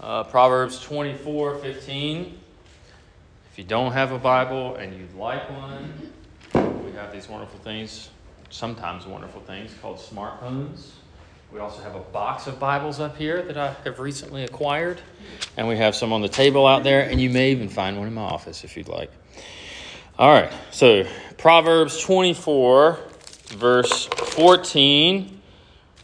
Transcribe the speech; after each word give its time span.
Uh, 0.00 0.22
Proverbs 0.22 0.80
24 0.80 1.56
15. 1.58 2.38
If 3.50 3.58
you 3.58 3.64
don't 3.64 3.92
have 3.92 4.12
a 4.12 4.18
Bible 4.18 4.76
and 4.76 4.94
you'd 4.96 5.14
like 5.14 5.50
one, 5.50 6.12
we 6.84 6.92
have 6.92 7.12
these 7.12 7.28
wonderful 7.28 7.58
things, 7.60 8.10
sometimes 8.50 9.06
wonderful 9.06 9.40
things, 9.40 9.74
called 9.82 9.98
smartphones. 9.98 10.90
We 11.52 11.58
also 11.60 11.82
have 11.82 11.96
a 11.96 12.00
box 12.00 12.46
of 12.46 12.60
Bibles 12.60 13.00
up 13.00 13.16
here 13.16 13.42
that 13.42 13.56
I 13.56 13.74
have 13.84 13.98
recently 13.98 14.44
acquired. 14.44 15.00
And 15.56 15.66
we 15.66 15.76
have 15.78 15.96
some 15.96 16.12
on 16.12 16.20
the 16.20 16.28
table 16.28 16.66
out 16.66 16.84
there, 16.84 17.08
and 17.08 17.20
you 17.20 17.30
may 17.30 17.50
even 17.50 17.68
find 17.68 17.98
one 17.98 18.06
in 18.06 18.14
my 18.14 18.22
office 18.22 18.64
if 18.64 18.76
you'd 18.76 18.88
like. 18.88 19.10
All 20.18 20.30
right, 20.30 20.52
so 20.70 21.04
Proverbs 21.38 22.00
24, 22.00 22.98
verse 23.48 24.04
14. 24.06 25.40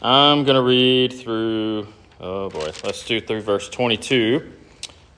I'm 0.03 0.45
going 0.45 0.57
to 0.57 0.63
read 0.63 1.13
through, 1.13 1.89
oh 2.21 2.51
boy, 2.51 2.73
let's 2.85 3.05
do 3.05 3.21
through 3.21 3.41
verse 3.41 3.69
22 3.69 4.53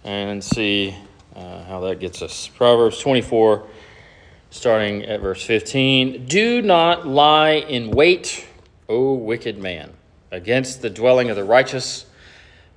and 0.04 0.42
see 0.42 0.94
uh, 1.34 1.62
how 1.64 1.80
that 1.80 2.00
gets 2.00 2.22
us. 2.22 2.48
Proverbs 2.48 2.98
24, 3.00 3.66
starting 4.50 5.04
at 5.04 5.20
verse 5.20 5.42
15. 5.44 6.26
Do 6.26 6.62
not 6.62 7.06
lie 7.06 7.54
in 7.54 7.90
wait, 7.90 8.46
O 8.88 9.14
wicked 9.14 9.58
man 9.58 9.92
against 10.30 10.82
the 10.82 10.90
dwelling 10.90 11.30
of 11.30 11.36
the 11.36 11.44
righteous. 11.44 12.06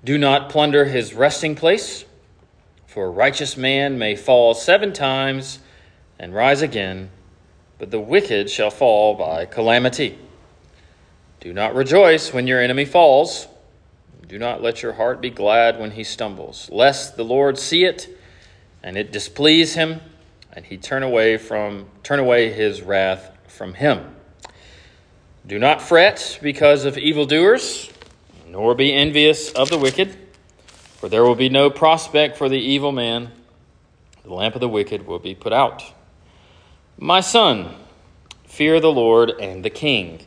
Do 0.04 0.18
not 0.18 0.50
plunder 0.50 0.86
his 0.86 1.14
resting 1.14 1.56
place, 1.56 2.06
for 2.88 3.06
a 3.06 3.10
righteous 3.10 3.58
man 3.58 4.00
may 4.00 4.16
fall 4.16 4.54
seven 4.54 4.94
times 4.94 5.60
and 6.18 6.34
rise 6.34 6.62
again, 6.62 7.10
but 7.78 7.92
the 7.92 8.00
wicked 8.00 8.50
shall 8.50 8.72
fall 8.72 9.16
by 9.16 9.46
calamity. 9.46 10.18
Do 11.40 11.54
not 11.54 11.76
rejoice 11.76 12.34
when 12.34 12.48
your 12.48 12.62
enemy 12.62 12.86
falls. 12.86 13.48
Do 14.28 14.38
not 14.38 14.62
let 14.62 14.84
your 14.84 14.94
heart 14.94 15.22
be 15.22 15.30
glad 15.30 15.80
when 15.80 15.92
he 15.92 16.04
stumbles, 16.04 16.70
lest 16.72 17.18
the 17.18 17.24
Lord 17.24 17.58
see 17.58 17.86
it 17.86 18.08
and 18.84 18.98
it 18.98 19.12
displease 19.12 19.74
him, 19.74 20.02
and 20.54 20.66
he 20.66 20.78
turn 20.78 21.04
away 21.04 21.38
from 21.38 21.88
turn 22.04 22.20
away 22.20 22.52
his 22.52 22.82
wrath 22.82 23.32
from 23.48 23.74
him. 23.74 24.16
Do 25.46 25.58
not 25.60 25.82
fret 25.82 26.40
because 26.42 26.86
of 26.86 26.98
evildoers, 26.98 27.92
nor 28.48 28.76
be 28.76 28.94
envious 28.94 29.52
of 29.52 29.70
the 29.70 29.78
wicked, 29.78 30.16
for 30.68 31.10
there 31.10 31.24
will 31.24 31.36
be 31.36 31.50
no 31.50 31.70
prospect 31.70 32.38
for 32.38 32.50
the 32.50 32.60
evil 32.60 32.92
man. 32.92 33.32
The 34.24 34.34
lamp 34.34 34.56
of 34.56 34.62
the 34.62 34.70
wicked 34.70 35.08
will 35.08 35.20
be 35.20 35.34
put 35.34 35.54
out. 35.54 35.84
My 36.98 37.22
son, 37.22 37.76
fear 38.46 38.80
the 38.80 38.92
Lord 38.92 39.32
and 39.40 39.64
the 39.64 39.70
king. 39.70 40.26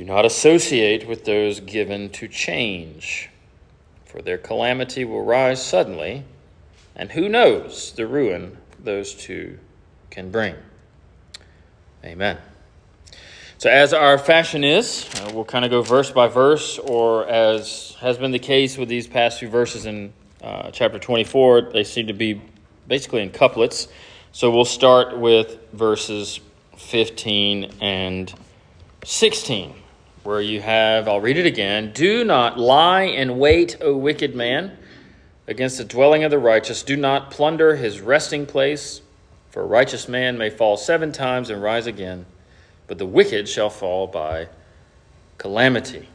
Do 0.00 0.06
not 0.06 0.24
associate 0.24 1.06
with 1.06 1.26
those 1.26 1.60
given 1.60 2.08
to 2.12 2.26
change, 2.26 3.28
for 4.06 4.22
their 4.22 4.38
calamity 4.38 5.04
will 5.04 5.22
rise 5.22 5.62
suddenly, 5.62 6.24
and 6.96 7.12
who 7.12 7.28
knows 7.28 7.92
the 7.92 8.06
ruin 8.06 8.56
those 8.82 9.14
two 9.14 9.58
can 10.08 10.30
bring. 10.30 10.54
Amen. 12.02 12.38
So, 13.58 13.68
as 13.68 13.92
our 13.92 14.16
fashion 14.16 14.64
is, 14.64 15.06
uh, 15.16 15.32
we'll 15.34 15.44
kind 15.44 15.66
of 15.66 15.70
go 15.70 15.82
verse 15.82 16.10
by 16.10 16.28
verse, 16.28 16.78
or 16.78 17.28
as 17.28 17.94
has 18.00 18.16
been 18.16 18.30
the 18.30 18.38
case 18.38 18.78
with 18.78 18.88
these 18.88 19.06
past 19.06 19.38
few 19.38 19.50
verses 19.50 19.84
in 19.84 20.14
uh, 20.42 20.70
chapter 20.70 20.98
24, 20.98 21.72
they 21.74 21.84
seem 21.84 22.06
to 22.06 22.14
be 22.14 22.40
basically 22.88 23.20
in 23.20 23.28
couplets. 23.28 23.88
So, 24.32 24.50
we'll 24.50 24.64
start 24.64 25.18
with 25.18 25.58
verses 25.74 26.40
15 26.78 27.74
and 27.82 28.32
16, 29.04 29.74
where 30.22 30.40
you 30.40 30.60
have, 30.60 31.08
I'll 31.08 31.20
read 31.20 31.38
it 31.38 31.46
again 31.46 31.92
Do 31.92 32.24
not 32.24 32.58
lie 32.58 33.02
in 33.02 33.38
wait, 33.38 33.76
O 33.80 33.96
wicked 33.96 34.34
man, 34.34 34.76
against 35.46 35.78
the 35.78 35.84
dwelling 35.84 36.24
of 36.24 36.30
the 36.30 36.38
righteous. 36.38 36.82
Do 36.82 36.96
not 36.96 37.30
plunder 37.30 37.76
his 37.76 38.00
resting 38.00 38.46
place, 38.46 39.00
for 39.50 39.62
a 39.62 39.66
righteous 39.66 40.08
man 40.08 40.38
may 40.38 40.50
fall 40.50 40.76
seven 40.76 41.12
times 41.12 41.50
and 41.50 41.62
rise 41.62 41.86
again 41.86 42.26
but 42.90 42.98
the 42.98 43.06
wicked 43.06 43.48
shall 43.48 43.70
fall 43.70 44.08
by 44.08 44.48
calamity. 45.38 46.08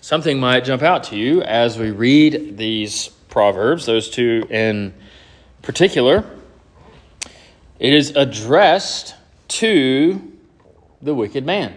Something 0.00 0.40
might 0.40 0.64
jump 0.64 0.80
out 0.80 1.04
to 1.04 1.16
you 1.16 1.42
as 1.42 1.76
we 1.78 1.90
read 1.90 2.56
these 2.56 3.08
proverbs, 3.28 3.84
those 3.84 4.08
two 4.08 4.46
in 4.48 4.94
particular. 5.60 6.24
It 7.78 7.92
is 7.92 8.16
addressed 8.16 9.14
to 9.48 10.32
the 11.02 11.14
wicked 11.14 11.44
man. 11.44 11.76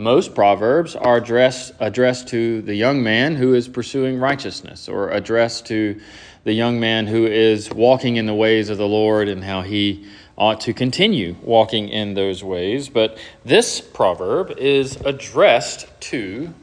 Most 0.00 0.34
proverbs 0.34 0.96
are 0.96 1.18
addressed, 1.18 1.74
addressed 1.78 2.28
to 2.28 2.62
the 2.62 2.74
young 2.74 3.02
man 3.02 3.36
who 3.36 3.52
is 3.52 3.68
pursuing 3.68 4.18
righteousness, 4.18 4.88
or 4.88 5.10
addressed 5.10 5.66
to 5.66 6.00
the 6.44 6.54
young 6.54 6.80
man 6.80 7.06
who 7.06 7.26
is 7.26 7.70
walking 7.70 8.16
in 8.16 8.24
the 8.24 8.32
ways 8.32 8.70
of 8.70 8.78
the 8.78 8.88
Lord 8.88 9.28
and 9.28 9.44
how 9.44 9.60
he 9.60 10.06
ought 10.38 10.62
to 10.62 10.72
continue 10.72 11.36
walking 11.42 11.90
in 11.90 12.14
those 12.14 12.42
ways. 12.42 12.88
But 12.88 13.18
this 13.44 13.82
proverb 13.82 14.52
is 14.56 14.96
addressed 15.04 15.86
to 16.00 16.54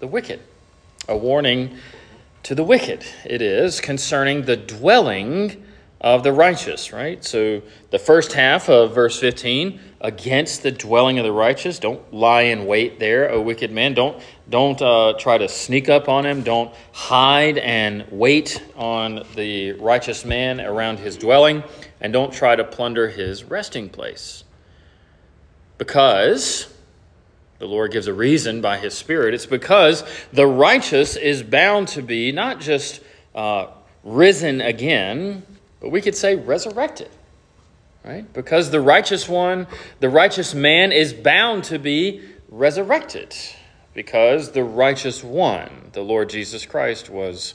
the 0.00 0.08
wicked, 0.08 0.40
a 1.06 1.16
warning 1.16 1.78
to 2.42 2.56
the 2.56 2.64
wicked. 2.64 3.04
It 3.24 3.40
is 3.40 3.80
concerning 3.80 4.46
the 4.46 4.56
dwelling 4.56 5.64
of 6.00 6.22
the 6.22 6.32
righteous, 6.32 6.92
right? 6.92 7.22
So 7.22 7.62
the 7.90 7.98
first 7.98 8.32
half 8.32 8.70
of 8.70 8.94
verse 8.94 9.20
15, 9.20 9.78
against 10.00 10.62
the 10.62 10.70
dwelling 10.70 11.18
of 11.18 11.24
the 11.24 11.32
righteous, 11.32 11.78
don't 11.78 12.12
lie 12.12 12.42
in 12.42 12.64
wait 12.64 12.98
there, 12.98 13.30
O 13.30 13.42
wicked 13.42 13.70
man. 13.70 13.92
Don't 13.94 14.22
don't 14.48 14.80
uh, 14.80 15.12
try 15.18 15.38
to 15.38 15.48
sneak 15.48 15.88
up 15.88 16.08
on 16.08 16.26
him. 16.26 16.42
Don't 16.42 16.74
hide 16.92 17.58
and 17.58 18.06
wait 18.10 18.62
on 18.76 19.24
the 19.36 19.72
righteous 19.72 20.24
man 20.24 20.60
around 20.60 20.98
his 20.98 21.16
dwelling 21.16 21.62
and 22.00 22.12
don't 22.12 22.32
try 22.32 22.56
to 22.56 22.64
plunder 22.64 23.08
his 23.08 23.44
resting 23.44 23.88
place. 23.88 24.42
Because 25.78 26.72
the 27.60 27.66
Lord 27.66 27.92
gives 27.92 28.06
a 28.06 28.14
reason 28.14 28.60
by 28.60 28.78
his 28.78 28.94
Spirit. 28.94 29.34
It's 29.34 29.46
because 29.46 30.02
the 30.32 30.46
righteous 30.46 31.14
is 31.14 31.42
bound 31.42 31.88
to 31.88 32.02
be 32.02 32.32
not 32.32 32.58
just 32.58 33.02
uh, 33.34 33.66
risen 34.02 34.60
again, 34.62 35.44
but 35.80 35.90
we 35.90 36.00
could 36.00 36.14
say 36.14 36.36
resurrected. 36.36 37.10
Right? 38.04 38.30
Because 38.32 38.70
the 38.70 38.80
righteous 38.80 39.28
one, 39.28 39.66
the 40.00 40.08
righteous 40.08 40.54
man, 40.54 40.92
is 40.92 41.12
bound 41.12 41.64
to 41.64 41.78
be 41.78 42.22
resurrected. 42.48 43.34
Because 43.92 44.52
the 44.52 44.64
righteous 44.64 45.22
one, 45.22 45.90
the 45.92 46.00
Lord 46.00 46.30
Jesus 46.30 46.64
Christ, 46.64 47.10
was 47.10 47.54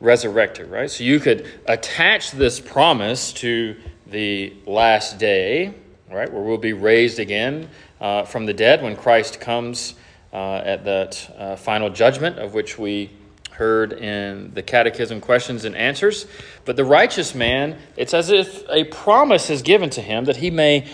resurrected, 0.00 0.68
right? 0.68 0.90
So 0.90 1.04
you 1.04 1.18
could 1.18 1.46
attach 1.66 2.32
this 2.32 2.60
promise 2.60 3.32
to 3.34 3.76
the 4.06 4.52
last 4.66 5.18
day, 5.18 5.74
right, 6.10 6.30
where 6.30 6.42
we'll 6.42 6.58
be 6.58 6.74
raised 6.74 7.18
again 7.18 7.68
uh, 8.00 8.24
from 8.24 8.46
the 8.46 8.52
dead 8.52 8.82
when 8.82 8.96
Christ 8.96 9.40
comes 9.40 9.94
uh, 10.32 10.56
at 10.64 10.84
that 10.84 11.34
uh, 11.36 11.56
final 11.56 11.88
judgment 11.88 12.38
of 12.38 12.52
which 12.52 12.78
we 12.78 13.10
heard 13.52 13.92
in 13.92 14.52
the 14.54 14.62
catechism 14.62 15.20
questions 15.20 15.64
and 15.64 15.76
answers. 15.76 16.26
But 16.64 16.76
the 16.76 16.84
righteous 16.84 17.34
man, 17.34 17.78
it's 17.96 18.14
as 18.14 18.30
if 18.30 18.64
a 18.68 18.84
promise 18.84 19.50
is 19.50 19.62
given 19.62 19.90
to 19.90 20.00
him 20.00 20.24
that 20.24 20.36
he 20.36 20.50
may, 20.50 20.90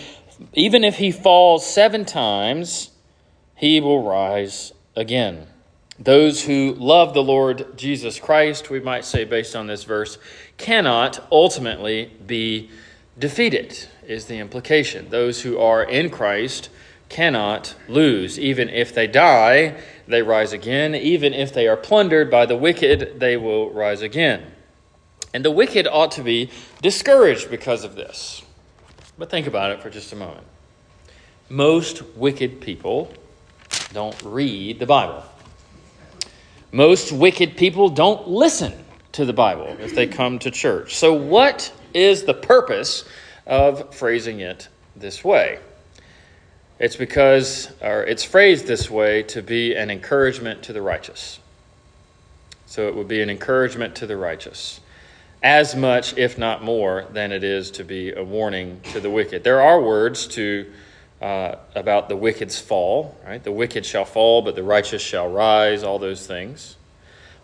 even 0.53 0.83
if 0.83 0.97
he 0.97 1.11
falls 1.11 1.65
seven 1.65 2.05
times, 2.05 2.91
he 3.55 3.79
will 3.79 4.03
rise 4.03 4.73
again. 4.95 5.47
Those 5.97 6.43
who 6.43 6.75
love 6.75 7.13
the 7.13 7.23
Lord 7.23 7.77
Jesus 7.77 8.19
Christ, 8.19 8.69
we 8.69 8.79
might 8.79 9.03
say 9.03 9.25
based 9.25 9.55
on 9.55 9.67
this 9.67 9.83
verse, 9.83 10.17
cannot 10.57 11.27
ultimately 11.29 12.11
be 12.25 12.69
defeated, 13.17 13.87
is 14.07 14.25
the 14.25 14.39
implication. 14.39 15.09
Those 15.09 15.41
who 15.41 15.59
are 15.59 15.83
in 15.83 16.09
Christ 16.09 16.69
cannot 17.09 17.75
lose. 17.87 18.39
Even 18.39 18.69
if 18.69 18.93
they 18.93 19.07
die, 19.07 19.75
they 20.07 20.21
rise 20.21 20.53
again. 20.53 20.95
Even 20.95 21.33
if 21.33 21.53
they 21.53 21.67
are 21.67 21.77
plundered 21.77 22.31
by 22.31 22.45
the 22.45 22.55
wicked, 22.55 23.19
they 23.19 23.35
will 23.35 23.71
rise 23.71 24.01
again. 24.01 24.45
And 25.33 25.43
the 25.43 25.51
wicked 25.51 25.87
ought 25.87 26.11
to 26.11 26.23
be 26.23 26.49
discouraged 26.81 27.49
because 27.49 27.83
of 27.83 27.95
this. 27.95 28.41
But 29.17 29.29
think 29.29 29.47
about 29.47 29.71
it 29.71 29.81
for 29.81 29.89
just 29.89 30.13
a 30.13 30.15
moment. 30.15 30.45
Most 31.49 32.01
wicked 32.15 32.61
people 32.61 33.11
don't 33.93 34.19
read 34.23 34.79
the 34.79 34.85
Bible. 34.85 35.23
Most 36.71 37.11
wicked 37.11 37.57
people 37.57 37.89
don't 37.89 38.27
listen 38.27 38.73
to 39.13 39.25
the 39.25 39.33
Bible 39.33 39.75
if 39.79 39.95
they 39.95 40.07
come 40.07 40.39
to 40.39 40.51
church. 40.51 40.95
So, 40.95 41.13
what 41.13 41.73
is 41.93 42.23
the 42.23 42.33
purpose 42.33 43.05
of 43.47 43.93
phrasing 43.93 44.39
it 44.39 44.67
this 44.95 45.23
way? 45.23 45.59
It's 46.79 46.95
because, 46.95 47.71
or 47.81 48.03
it's 48.03 48.23
phrased 48.23 48.65
this 48.65 48.89
way 48.89 49.23
to 49.23 49.41
be 49.41 49.75
an 49.75 49.91
encouragement 49.91 50.63
to 50.63 50.73
the 50.73 50.81
righteous. 50.81 51.39
So, 52.65 52.87
it 52.87 52.95
would 52.95 53.07
be 53.07 53.21
an 53.21 53.29
encouragement 53.29 53.95
to 53.95 54.07
the 54.07 54.15
righteous 54.15 54.79
as 55.41 55.75
much, 55.75 56.17
if 56.17 56.37
not 56.37 56.63
more, 56.63 57.05
than 57.11 57.31
it 57.31 57.43
is 57.43 57.71
to 57.71 57.83
be 57.83 58.11
a 58.11 58.23
warning 58.23 58.81
to 58.91 58.99
the 58.99 59.09
wicked. 59.09 59.43
There 59.43 59.61
are 59.61 59.81
words 59.81 60.27
to 60.29 60.65
uh, 61.21 61.55
about 61.75 62.09
the 62.09 62.15
wicked's 62.15 62.59
fall, 62.59 63.17
right? 63.25 63.43
The 63.43 63.51
wicked 63.51 63.85
shall 63.85 64.05
fall, 64.05 64.41
but 64.41 64.55
the 64.55 64.63
righteous 64.63 65.01
shall 65.01 65.29
rise, 65.29 65.83
all 65.83 65.99
those 65.99 66.25
things. 66.25 66.75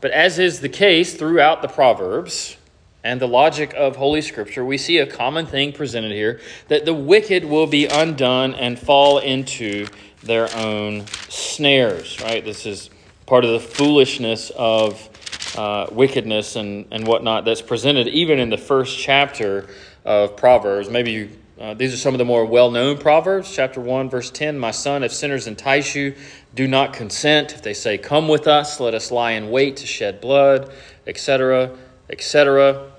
But 0.02 0.12
as 0.12 0.40
is 0.40 0.60
the 0.60 0.70
case 0.70 1.16
throughout 1.16 1.62
the 1.62 1.68
Proverbs 1.68 2.58
and 3.06 3.22
the 3.22 3.28
logic 3.28 3.76
of 3.76 3.96
Holy 3.96 4.22
Scripture, 4.24 4.66
we 4.66 4.80
see 4.80 4.98
a 4.98 5.06
common 5.06 5.46
thing 5.46 5.72
presented 5.72 6.12
here 6.12 6.42
that 6.70 6.86
the 6.86 6.94
wicked 6.94 7.46
will 7.46 7.68
be 7.68 7.86
undone 7.86 8.56
and 8.56 8.80
fall 8.80 9.20
into 9.20 9.86
their 10.24 10.50
own 10.58 11.06
snares, 11.30 12.20
right? 12.24 12.44
This 12.44 12.66
is 12.66 12.90
part 13.28 13.46
of 13.46 13.52
the 13.52 13.60
foolishness 13.60 14.52
of 14.56 15.08
uh, 15.56 15.86
wickedness 15.92 16.56
and, 16.56 16.88
and 16.90 17.06
whatnot 17.06 17.46
that's 17.46 17.62
presented 17.62 18.08
even 18.08 18.40
in 18.40 18.50
the 18.50 18.58
first 18.58 18.98
chapter 18.98 19.70
of 20.04 20.36
Proverbs. 20.36 20.90
Maybe 20.90 21.12
you, 21.12 21.30
uh, 21.62 21.76
these 21.76 21.94
are 21.94 21.98
some 21.98 22.16
of 22.16 22.18
the 22.18 22.26
more 22.26 22.44
well 22.44 22.72
known 22.72 22.98
Proverbs. 22.98 23.54
Chapter 23.54 23.82
1, 23.82 24.10
verse 24.10 24.32
10 24.32 24.58
My 24.58 24.72
son, 24.72 25.04
if 25.04 25.14
sinners 25.14 25.46
entice 25.46 25.94
you, 25.94 26.16
do 26.56 26.68
not 26.68 26.94
consent. 26.94 27.54
If 27.54 27.62
they 27.62 27.76
say, 27.76 28.00
Come 28.00 28.28
with 28.28 28.48
us, 28.48 28.80
let 28.80 28.96
us 28.96 29.12
lie 29.12 29.34
in 29.34 29.52
wait 29.52 29.78
to 29.78 29.86
shed 29.86 30.22
blood, 30.22 30.72
etc., 31.06 31.78
etc. 32.10 32.94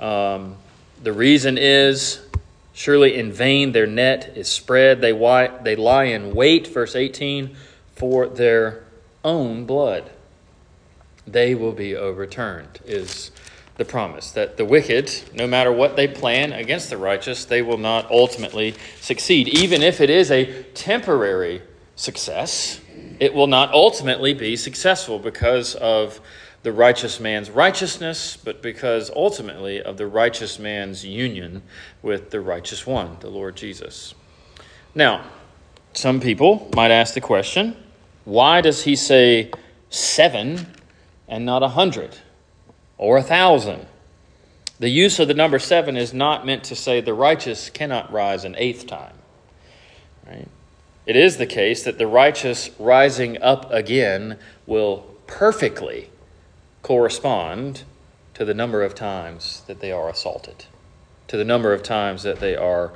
Um, 0.00 0.56
the 1.02 1.12
reason 1.12 1.58
is 1.58 2.20
surely 2.72 3.14
in 3.14 3.32
vain 3.32 3.72
their 3.72 3.86
net 3.86 4.32
is 4.36 4.48
spread. 4.48 5.00
They, 5.00 5.12
they 5.62 5.76
lie 5.76 6.04
in 6.04 6.34
wait, 6.34 6.66
verse 6.66 6.96
18, 6.96 7.56
for 7.94 8.26
their 8.26 8.84
own 9.24 9.64
blood 9.64 10.10
they 11.26 11.54
will 11.54 11.72
be 11.72 11.96
overturned, 11.96 12.80
is 12.84 13.30
the 13.76 13.84
promise. 13.84 14.30
That 14.32 14.56
the 14.56 14.64
wicked, 14.64 15.10
no 15.32 15.46
matter 15.46 15.72
what 15.72 15.96
they 15.96 16.06
plan 16.06 16.52
against 16.52 16.90
the 16.90 16.98
righteous, 16.98 17.44
they 17.44 17.62
will 17.62 17.78
not 17.78 18.10
ultimately 18.10 18.74
succeed. 19.00 19.48
Even 19.48 19.82
if 19.82 20.00
it 20.00 20.10
is 20.10 20.30
a 20.30 20.62
temporary 20.74 21.62
success, 21.96 22.80
it 23.20 23.34
will 23.34 23.46
not 23.46 23.72
ultimately 23.72 24.34
be 24.34 24.56
successful 24.56 25.18
because 25.18 25.74
of 25.76 26.20
the 26.64 26.72
righteous 26.72 27.20
man's 27.20 27.50
righteousness, 27.50 28.36
but 28.36 28.60
because 28.60 29.10
ultimately 29.14 29.80
of 29.80 29.96
the 29.96 30.06
righteous 30.06 30.58
man's 30.58 31.04
union 31.04 31.62
with 32.02 32.30
the 32.30 32.40
righteous 32.40 32.86
one, 32.86 33.16
the 33.20 33.28
Lord 33.28 33.54
Jesus. 33.54 34.14
Now, 34.94 35.24
some 35.92 36.20
people 36.20 36.68
might 36.74 36.90
ask 36.90 37.14
the 37.14 37.20
question 37.20 37.76
why 38.24 38.62
does 38.62 38.82
he 38.84 38.96
say 38.96 39.52
seven 39.90 40.66
and 41.28 41.46
not 41.46 41.62
a 41.62 41.68
hundred 41.68 42.16
or 42.98 43.18
a 43.18 43.22
thousand. 43.22 43.86
The 44.78 44.88
use 44.88 45.18
of 45.18 45.28
the 45.28 45.34
number 45.34 45.58
seven 45.58 45.96
is 45.96 46.12
not 46.12 46.44
meant 46.44 46.64
to 46.64 46.76
say 46.76 47.00
the 47.00 47.14
righteous 47.14 47.70
cannot 47.70 48.12
rise 48.12 48.44
an 48.44 48.56
eighth 48.58 48.86
time. 48.86 49.14
Right? 50.26 50.48
It 51.06 51.16
is 51.16 51.36
the 51.36 51.46
case 51.46 51.84
that 51.84 51.98
the 51.98 52.06
righteous 52.06 52.70
rising 52.78 53.40
up 53.42 53.70
again 53.70 54.38
will 54.66 55.06
perfectly 55.26 56.08
correspond 56.84 57.82
to 58.34 58.44
the 58.44 58.52
number 58.52 58.82
of 58.82 58.94
times 58.94 59.62
that 59.66 59.80
they 59.80 59.90
are 59.90 60.10
assaulted, 60.10 60.66
to 61.26 61.36
the 61.38 61.44
number 61.44 61.72
of 61.72 61.82
times 61.82 62.22
that 62.24 62.40
they 62.40 62.54
are 62.54 62.92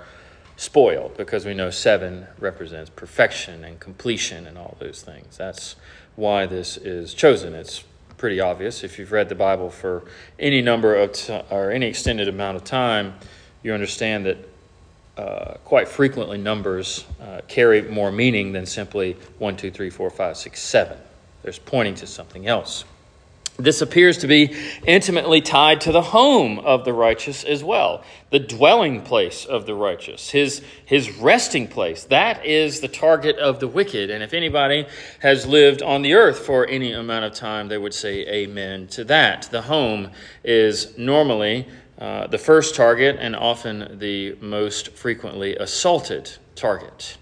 spoiled, 0.59 1.17
because 1.17 1.47
we 1.47 1.55
know 1.55 1.71
seven 1.71 2.27
represents 2.39 2.91
perfection 2.91 3.65
and 3.65 3.81
completion 3.81 4.47
and 4.47 4.59
all 4.59 4.77
those 4.79 5.01
things. 5.01 5.39
That's 5.39 5.75
why 6.17 6.45
this 6.45 6.77
is 6.77 7.15
chosen. 7.15 7.55
It's 7.55 7.83
pretty 8.19 8.41
obvious. 8.41 8.85
If 8.85 8.99
you've 8.99 9.11
read 9.11 9.31
the 9.31 9.35
Bible 9.35 9.71
for 9.71 10.05
any 10.39 10.61
number 10.61 10.95
of 10.95 11.13
t- 11.13 11.41
or 11.49 11.71
any 11.71 11.87
extended 11.87 12.29
amount 12.29 12.59
of 12.59 12.65
time, 12.65 13.15
you 13.63 13.73
understand 13.73 14.27
that 14.27 14.49
uh, 15.17 15.55
quite 15.65 15.89
frequently 15.89 16.37
numbers 16.37 17.07
uh, 17.23 17.41
carry 17.49 17.81
more 17.81 18.13
meaning 18.13 18.53
than 18.53 18.67
simply 18.67 19.17
1, 19.39 19.57
2, 19.57 19.71
3, 19.71 19.89
4, 19.89 20.11
5, 20.11 20.37
6, 20.37 20.61
7. 20.61 20.99
There's 21.43 21.59
pointing 21.59 21.95
to 21.95 22.07
something 22.07 22.47
else. 22.47 22.85
This 23.61 23.83
appears 23.83 24.19
to 24.19 24.29
be 24.29 24.55
intimately 24.87 25.41
tied 25.41 25.81
to 25.81 25.91
the 25.91 26.01
home 26.01 26.61
of 26.61 26.85
the 26.85 26.93
righteous 26.93 27.43
as 27.43 27.65
well, 27.65 28.05
the 28.31 28.39
dwelling 28.39 29.03
place 29.03 29.45
of 29.45 29.67
the 29.67 29.75
righteous, 29.75 30.31
his, 30.31 30.63
his 30.85 31.11
resting 31.19 31.67
place. 31.67 32.05
That 32.05 32.47
is 32.47 32.79
the 32.79 32.87
target 32.87 33.37
of 33.37 33.59
the 33.59 33.67
wicked. 33.67 34.11
And 34.11 34.23
if 34.23 34.33
anybody 34.33 34.87
has 35.19 35.45
lived 35.45 35.83
on 35.83 36.03
the 36.03 36.15
earth 36.15 36.39
for 36.39 36.69
any 36.69 36.93
amount 36.93 37.25
of 37.25 37.35
time, 37.35 37.67
they 37.67 37.79
would 37.79 37.95
say 37.95 38.25
amen 38.29 38.87
to 38.89 39.03
that. 39.07 39.49
The 39.51 39.63
home 39.63 40.13
is 40.45 40.97
normally 40.97 41.67
uh, 41.99 42.29
the 42.29 42.39
first 42.39 42.77
target 42.77 43.17
and 43.19 43.35
often 43.35 43.99
the 43.99 44.37
most 44.41 44.91
frequently 44.91 45.57
assaulted 45.57 46.31
target. 46.55 47.19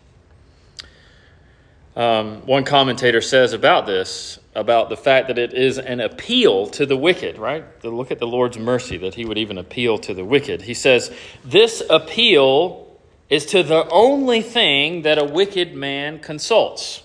Um, 1.96 2.44
one 2.44 2.64
commentator 2.64 3.22
says 3.22 3.54
about 3.54 3.86
this 3.86 4.38
about 4.56 4.88
the 4.88 4.96
fact 4.96 5.28
that 5.28 5.38
it 5.38 5.52
is 5.52 5.78
an 5.78 6.00
appeal 6.00 6.66
to 6.68 6.86
the 6.86 6.96
wicked, 6.96 7.38
right? 7.38 7.80
To 7.82 7.90
look 7.90 8.10
at 8.10 8.18
the 8.18 8.26
Lord's 8.26 8.58
mercy 8.58 8.96
that 8.98 9.14
he 9.14 9.24
would 9.24 9.38
even 9.38 9.58
appeal 9.58 9.98
to 9.98 10.14
the 10.14 10.24
wicked. 10.24 10.62
He 10.62 10.74
says, 10.74 11.14
This 11.44 11.82
appeal 11.90 12.98
is 13.28 13.46
to 13.46 13.62
the 13.62 13.88
only 13.90 14.40
thing 14.40 15.02
that 15.02 15.18
a 15.18 15.24
wicked 15.24 15.74
man 15.74 16.18
consults 16.18 17.02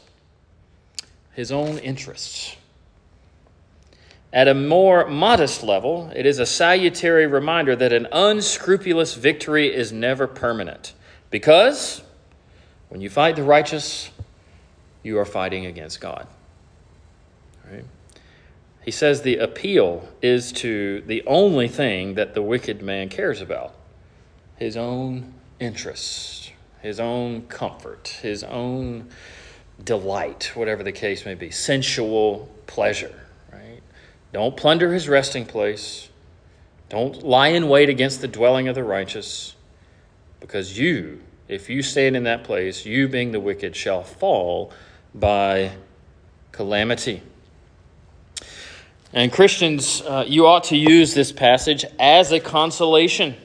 his 1.33 1.51
own 1.51 1.77
interests. 1.80 2.56
At 4.33 4.47
a 4.47 4.54
more 4.54 5.07
modest 5.07 5.62
level, 5.62 6.09
it 6.15 6.25
is 6.25 6.39
a 6.39 6.45
salutary 6.45 7.27
reminder 7.27 7.75
that 7.75 7.92
an 7.92 8.07
unscrupulous 8.13 9.15
victory 9.15 9.74
is 9.74 9.92
never 9.92 10.25
permanent. 10.25 10.94
Because 11.30 12.01
when 12.88 13.01
you 13.01 13.09
fight 13.09 13.36
the 13.36 13.44
righteous, 13.44 14.09
you 15.04 15.19
are 15.19 15.25
fighting 15.25 15.65
against 15.65 16.00
God. 16.00 16.27
Right? 17.71 17.85
He 18.83 18.91
says 18.91 19.21
the 19.21 19.38
appeal 19.38 20.09
is 20.21 20.51
to 20.53 21.01
the 21.01 21.23
only 21.27 21.68
thing 21.68 22.15
that 22.15 22.33
the 22.33 22.41
wicked 22.41 22.81
man 22.81 23.09
cares 23.09 23.41
about 23.41 23.75
his 24.57 24.75
own 24.75 25.33
interests, 25.59 26.51
his 26.81 27.00
own 27.00 27.44
comfort, 27.44 28.19
his 28.21 28.44
own 28.44 29.09
delight, 29.83 30.51
whatever 30.56 30.83
the 30.83 30.91
case 30.91 31.25
may 31.25 31.35
be, 31.35 31.51
sensual 31.51 32.50
pleasure, 32.68 33.27
right? 33.51 33.81
Don't 34.33 34.57
plunder 34.57 34.94
his 34.94 35.07
resting 35.07 35.45
place. 35.45 36.09
Don't 36.89 37.23
lie 37.23 37.50
in 37.50 37.69
wait 37.69 37.89
against 37.89 38.21
the 38.21 38.27
dwelling 38.27 38.68
of 38.68 38.75
the 38.75 38.83
righteous, 38.83 39.56
because 40.39 40.77
you, 40.77 41.21
if 41.47 41.69
you 41.69 41.81
stand 41.81 42.15
in 42.15 42.23
that 42.23 42.44
place, 42.44 42.85
you 42.85 43.07
being 43.07 43.31
the 43.31 43.39
wicked, 43.39 43.75
shall 43.75 44.03
fall 44.03 44.71
by 45.13 45.71
calamity. 46.51 47.21
And 49.13 49.30
Christians, 49.31 50.02
uh, 50.02 50.24
you 50.25 50.48
ought 50.48 50.66
to 50.66 50.78
use 50.78 51.14
this 51.14 51.33
passage 51.33 51.83
as 52.00 52.31
a 52.31 52.40
consolation. 52.40 53.35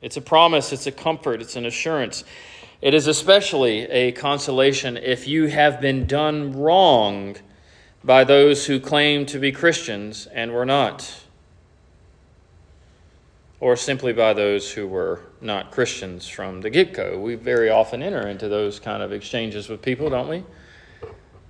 It's 0.00 0.16
a 0.16 0.22
promise, 0.22 0.72
it's 0.72 0.86
a 0.86 0.92
comfort, 0.92 1.42
it's 1.42 1.54
an 1.54 1.66
assurance. 1.66 2.24
It 2.80 2.94
is 2.94 3.06
especially 3.06 3.82
a 3.90 4.12
consolation 4.12 4.96
if 4.96 5.28
you 5.28 5.48
have 5.48 5.82
been 5.82 6.06
done 6.06 6.52
wrong 6.52 7.36
by 8.02 8.24
those 8.24 8.66
who 8.66 8.80
claim 8.80 9.26
to 9.26 9.38
be 9.38 9.52
Christians 9.52 10.26
and 10.26 10.50
were 10.52 10.64
not, 10.64 11.22
or 13.60 13.76
simply 13.76 14.14
by 14.14 14.32
those 14.32 14.72
who 14.72 14.88
were 14.88 15.20
not 15.42 15.70
Christians 15.70 16.26
from 16.26 16.62
the 16.62 16.70
get 16.70 16.94
go. 16.94 17.18
We 17.20 17.34
very 17.34 17.68
often 17.68 18.02
enter 18.02 18.26
into 18.26 18.48
those 18.48 18.80
kind 18.80 19.02
of 19.02 19.12
exchanges 19.12 19.68
with 19.68 19.82
people, 19.82 20.08
don't 20.08 20.28
we? 20.28 20.42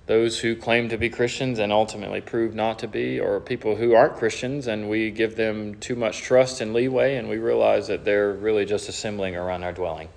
Those 0.05 0.39
who 0.39 0.55
claim 0.55 0.89
to 0.89 0.97
be 0.97 1.09
Christians 1.09 1.59
and 1.59 1.71
ultimately 1.71 2.19
prove 2.19 2.53
not 2.53 2.79
to 2.79 2.87
be, 2.87 3.19
or 3.19 3.39
people 3.39 3.77
who 3.77 3.93
aren't 3.93 4.17
Christians 4.17 4.67
and 4.67 4.89
we 4.89 5.11
give 5.11 5.35
them 5.35 5.75
too 5.75 5.95
much 5.95 6.21
trust 6.21 6.59
and 6.59 6.73
leeway 6.73 7.15
and 7.15 7.29
we 7.29 7.37
realize 7.37 7.87
that 7.87 8.03
they're 8.03 8.33
really 8.33 8.65
just 8.65 8.89
assembling 8.89 9.35
around 9.35 9.63
our 9.63 9.71
dwelling. 9.71 10.09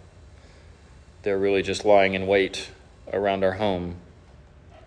They're 1.22 1.38
really 1.38 1.62
just 1.62 1.84
lying 1.84 2.14
in 2.14 2.26
wait 2.26 2.70
around 3.12 3.44
our 3.44 3.52
home, 3.52 3.96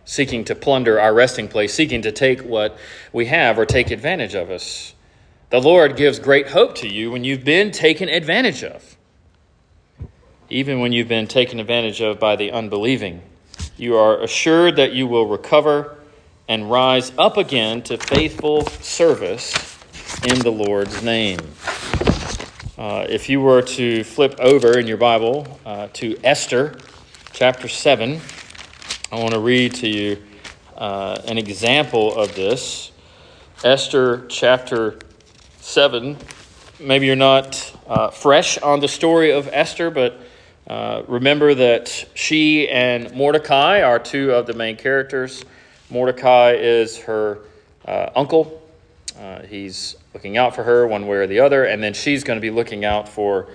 seeking 0.03 0.43
to 0.45 0.55
plunder 0.55 0.99
our 0.99 1.13
resting 1.13 1.47
place, 1.47 1.73
seeking 1.73 2.01
to 2.01 2.11
take 2.11 2.41
what 2.41 2.77
we 3.13 3.27
have 3.27 3.57
or 3.57 3.65
take 3.65 3.91
advantage 3.91 4.35
of 4.35 4.49
us. 4.49 4.93
The 5.49 5.61
Lord 5.61 5.95
gives 5.95 6.19
great 6.19 6.49
hope 6.49 6.75
to 6.75 6.89
you 6.89 7.09
when 7.09 7.23
you've 7.23 7.45
been 7.45 7.71
taken 7.71 8.09
advantage 8.09 8.63
of, 8.63 8.97
even 10.49 10.81
when 10.81 10.91
you've 10.91 11.07
been 11.07 11.27
taken 11.27 11.59
advantage 11.59 12.01
of 12.01 12.19
by 12.19 12.35
the 12.35 12.51
unbelieving 12.51 13.21
you 13.79 13.95
are 13.95 14.21
assured 14.21 14.75
that 14.75 14.91
you 14.91 15.07
will 15.07 15.25
recover 15.25 15.95
and 16.49 16.69
rise 16.69 17.13
up 17.17 17.37
again 17.37 17.81
to 17.83 17.97
faithful 17.97 18.65
service 18.65 19.79
in 20.25 20.37
the 20.39 20.51
Lord's 20.51 21.01
name. 21.01 21.39
Uh, 22.77 23.05
if 23.07 23.29
you 23.29 23.39
were 23.39 23.61
to 23.61 24.03
flip 24.03 24.35
over 24.39 24.77
in 24.77 24.85
your 24.85 24.97
Bible 24.97 25.59
uh, 25.65 25.87
to 25.93 26.19
Esther 26.25 26.77
chapter 27.31 27.69
7, 27.69 28.19
I 29.13 29.19
want 29.19 29.33
to 29.33 29.39
read 29.39 29.75
to 29.75 29.87
you 29.87 30.21
uh, 30.75 31.21
an 31.25 31.37
example 31.37 32.13
of 32.15 32.35
this. 32.35 32.91
Esther 33.63 34.25
chapter 34.27 34.99
7. 35.61 36.17
Maybe 36.81 37.05
you're 37.05 37.15
not 37.15 37.73
uh, 37.87 38.09
fresh 38.09 38.57
on 38.57 38.81
the 38.81 38.87
story 38.89 39.31
of 39.31 39.47
Esther, 39.53 39.89
but 39.89 40.19
uh, 40.69 41.01
remember 41.07 41.55
that 41.55 42.05
she 42.13 42.69
and 42.69 43.11
Mordecai 43.15 43.81
are 43.81 43.97
two 43.97 44.31
of 44.31 44.45
the 44.45 44.53
main 44.53 44.77
characters. 44.77 45.43
Mordecai 45.89 46.51
is 46.51 46.99
her 46.99 47.39
uh, 47.85 48.11
uncle. 48.15 48.61
Uh, 49.19 49.41
he's 49.41 49.95
looking 50.13 50.37
out 50.37 50.53
for 50.53 50.63
her 50.63 50.85
one 50.85 51.07
way 51.07 51.17
or 51.17 51.25
the 51.27 51.39
other, 51.39 51.63
and 51.63 51.81
then 51.81 51.95
she's 51.95 52.23
going 52.23 52.37
to 52.37 52.41
be 52.41 52.51
looking 52.51 52.85
out 52.85 53.09
for 53.09 53.47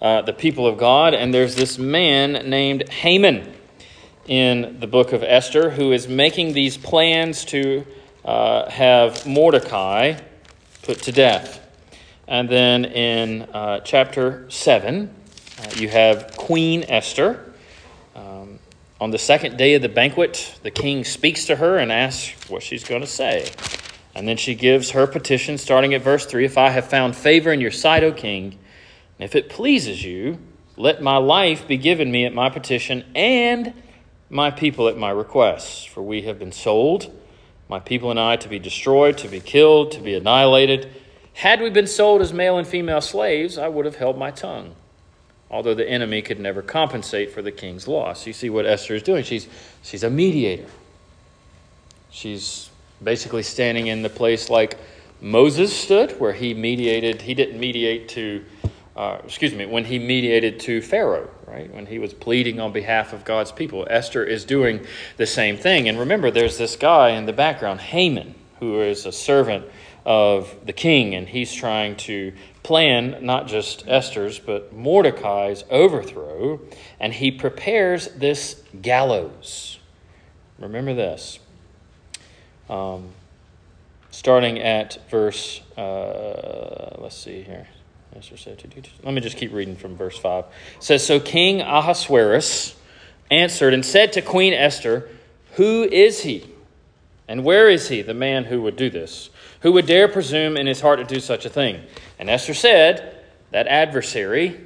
uh, 0.00 0.22
the 0.22 0.32
people 0.32 0.66
of 0.66 0.78
God. 0.78 1.12
And 1.12 1.34
there's 1.34 1.56
this 1.56 1.76
man 1.76 2.48
named 2.48 2.88
Haman 2.88 3.52
in 4.26 4.80
the 4.80 4.86
book 4.86 5.12
of 5.12 5.22
Esther 5.22 5.68
who 5.68 5.92
is 5.92 6.08
making 6.08 6.54
these 6.54 6.78
plans 6.78 7.44
to 7.46 7.84
uh, 8.24 8.70
have 8.70 9.26
Mordecai 9.26 10.18
put 10.82 11.02
to 11.02 11.12
death. 11.12 11.60
And 12.26 12.48
then 12.48 12.86
in 12.86 13.46
chapter 13.84 14.46
7, 14.48 15.08
uh, 15.08 15.21
you 15.76 15.88
have 15.88 16.36
Queen 16.36 16.84
Esther. 16.88 17.52
Um, 18.14 18.58
on 19.00 19.10
the 19.10 19.18
second 19.18 19.56
day 19.56 19.74
of 19.74 19.82
the 19.82 19.88
banquet, 19.88 20.58
the 20.62 20.70
king 20.70 21.04
speaks 21.04 21.46
to 21.46 21.56
her 21.56 21.78
and 21.78 21.90
asks 21.90 22.48
what 22.50 22.62
she's 22.62 22.84
going 22.84 23.00
to 23.00 23.06
say. 23.06 23.50
And 24.14 24.28
then 24.28 24.36
she 24.36 24.54
gives 24.54 24.90
her 24.90 25.06
petition, 25.06 25.56
starting 25.58 25.94
at 25.94 26.02
verse 26.02 26.26
3 26.26 26.44
If 26.44 26.58
I 26.58 26.70
have 26.70 26.88
found 26.88 27.16
favor 27.16 27.52
in 27.52 27.60
your 27.60 27.70
sight, 27.70 28.04
O 28.04 28.12
king, 28.12 28.58
and 29.18 29.24
if 29.24 29.34
it 29.34 29.48
pleases 29.48 30.04
you, 30.04 30.38
let 30.76 31.02
my 31.02 31.16
life 31.16 31.66
be 31.66 31.76
given 31.76 32.10
me 32.12 32.26
at 32.26 32.34
my 32.34 32.50
petition 32.50 33.04
and 33.14 33.72
my 34.28 34.50
people 34.50 34.88
at 34.88 34.96
my 34.96 35.10
request. 35.10 35.88
For 35.88 36.02
we 36.02 36.22
have 36.22 36.38
been 36.38 36.52
sold, 36.52 37.10
my 37.68 37.80
people 37.80 38.10
and 38.10 38.20
I, 38.20 38.36
to 38.36 38.48
be 38.48 38.58
destroyed, 38.58 39.16
to 39.18 39.28
be 39.28 39.40
killed, 39.40 39.92
to 39.92 40.00
be 40.00 40.14
annihilated. 40.14 40.92
Had 41.34 41.60
we 41.60 41.70
been 41.70 41.86
sold 41.86 42.20
as 42.20 42.32
male 42.32 42.58
and 42.58 42.66
female 42.66 43.00
slaves, 43.00 43.56
I 43.56 43.68
would 43.68 43.86
have 43.86 43.96
held 43.96 44.18
my 44.18 44.30
tongue 44.30 44.76
although 45.52 45.74
the 45.74 45.88
enemy 45.88 46.22
could 46.22 46.40
never 46.40 46.62
compensate 46.62 47.30
for 47.30 47.42
the 47.42 47.52
king's 47.52 47.86
loss. 47.86 48.26
You 48.26 48.32
see 48.32 48.48
what 48.48 48.64
Esther 48.64 48.94
is 48.94 49.02
doing. 49.02 49.22
She's, 49.22 49.46
she's 49.82 50.02
a 50.02 50.10
mediator. 50.10 50.66
She's 52.10 52.70
basically 53.04 53.42
standing 53.42 53.88
in 53.88 54.02
the 54.02 54.08
place 54.08 54.48
like 54.48 54.78
Moses 55.20 55.74
stood, 55.76 56.18
where 56.18 56.32
he 56.32 56.54
mediated, 56.54 57.22
he 57.22 57.34
didn't 57.34 57.60
mediate 57.60 58.08
to, 58.08 58.44
uh, 58.96 59.18
excuse 59.24 59.54
me, 59.54 59.66
when 59.66 59.84
he 59.84 59.98
mediated 59.98 60.58
to 60.60 60.80
Pharaoh, 60.80 61.28
right? 61.46 61.72
When 61.72 61.86
he 61.86 61.98
was 61.98 62.14
pleading 62.14 62.58
on 62.58 62.72
behalf 62.72 63.12
of 63.12 63.24
God's 63.24 63.52
people. 63.52 63.86
Esther 63.88 64.24
is 64.24 64.44
doing 64.44 64.84
the 65.18 65.26
same 65.26 65.56
thing. 65.56 65.88
And 65.88 65.98
remember, 65.98 66.30
there's 66.30 66.58
this 66.58 66.76
guy 66.76 67.10
in 67.10 67.26
the 67.26 67.32
background, 67.32 67.80
Haman, 67.80 68.34
who 68.58 68.80
is 68.80 69.06
a 69.06 69.12
servant 69.12 69.66
of 70.04 70.54
the 70.64 70.72
king, 70.72 71.14
and 71.14 71.28
he's 71.28 71.52
trying 71.52 71.96
to 71.96 72.32
plan 72.62 73.18
not 73.20 73.46
just 73.46 73.86
Esther's, 73.86 74.38
but 74.38 74.72
Mordecai's 74.72 75.64
overthrow, 75.70 76.60
and 76.98 77.12
he 77.12 77.30
prepares 77.30 78.08
this 78.08 78.62
gallows. 78.80 79.78
Remember 80.58 80.94
this. 80.94 81.38
Um, 82.68 83.10
starting 84.10 84.58
at 84.60 84.98
verse, 85.10 85.60
uh, 85.76 86.96
let's 86.98 87.16
see 87.16 87.42
here. 87.42 87.66
Let 89.02 89.14
me 89.14 89.20
just 89.20 89.36
keep 89.36 89.52
reading 89.52 89.76
from 89.76 89.96
verse 89.96 90.18
5. 90.18 90.44
It 90.44 90.50
says 90.80 91.04
So 91.04 91.18
King 91.18 91.62
Ahasuerus 91.62 92.76
answered 93.30 93.72
and 93.72 93.84
said 93.84 94.12
to 94.12 94.22
Queen 94.22 94.52
Esther, 94.52 95.08
Who 95.52 95.84
is 95.84 96.22
he? 96.22 96.48
And 97.26 97.44
where 97.44 97.70
is 97.70 97.88
he, 97.88 98.02
the 98.02 98.14
man 98.14 98.44
who 98.44 98.60
would 98.62 98.76
do 98.76 98.90
this? 98.90 99.30
Who 99.62 99.72
would 99.72 99.86
dare 99.86 100.08
presume 100.08 100.56
in 100.56 100.66
his 100.66 100.80
heart 100.80 100.98
to 100.98 101.04
do 101.04 101.20
such 101.20 101.44
a 101.44 101.48
thing? 101.48 101.82
And 102.18 102.28
Esther 102.28 102.54
said, 102.54 103.16
That 103.52 103.68
adversary, 103.68 104.60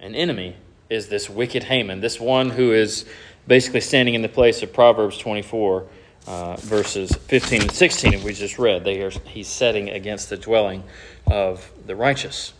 an 0.00 0.14
enemy, 0.14 0.56
is 0.88 1.08
this 1.08 1.28
wicked 1.28 1.64
Haman, 1.64 2.00
this 2.00 2.20
one 2.20 2.50
who 2.50 2.72
is 2.72 3.04
basically 3.48 3.80
standing 3.80 4.14
in 4.14 4.22
the 4.22 4.28
place 4.28 4.62
of 4.62 4.72
Proverbs 4.72 5.18
24, 5.18 5.86
uh, 6.28 6.56
verses 6.56 7.12
15 7.12 7.62
and 7.62 7.72
16, 7.72 8.12
that 8.12 8.22
we 8.22 8.32
just 8.32 8.58
read. 8.58 8.84
They 8.84 9.02
are, 9.02 9.10
he's 9.10 9.48
setting 9.48 9.90
against 9.90 10.30
the 10.30 10.36
dwelling 10.36 10.84
of 11.26 11.70
the 11.84 11.96
righteous. 11.96 12.52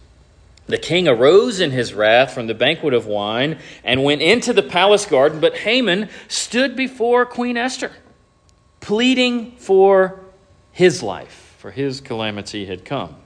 The 0.66 0.78
king 0.78 1.06
arose 1.06 1.60
in 1.60 1.70
his 1.70 1.94
wrath 1.94 2.34
from 2.34 2.48
the 2.48 2.54
banquet 2.54 2.92
of 2.92 3.06
wine 3.06 3.58
and 3.84 4.02
went 4.02 4.20
into 4.20 4.52
the 4.52 4.62
palace 4.64 5.06
garden, 5.06 5.40
but 5.40 5.58
Haman 5.58 6.10
stood 6.26 6.74
before 6.74 7.24
Queen 7.24 7.56
Esther, 7.56 7.92
pleading 8.80 9.52
for 9.52 10.20
his 10.72 11.04
life 11.04 11.47
for 11.58 11.72
his 11.72 12.00
calamity 12.00 12.66
had 12.66 12.84
come. 12.84 13.16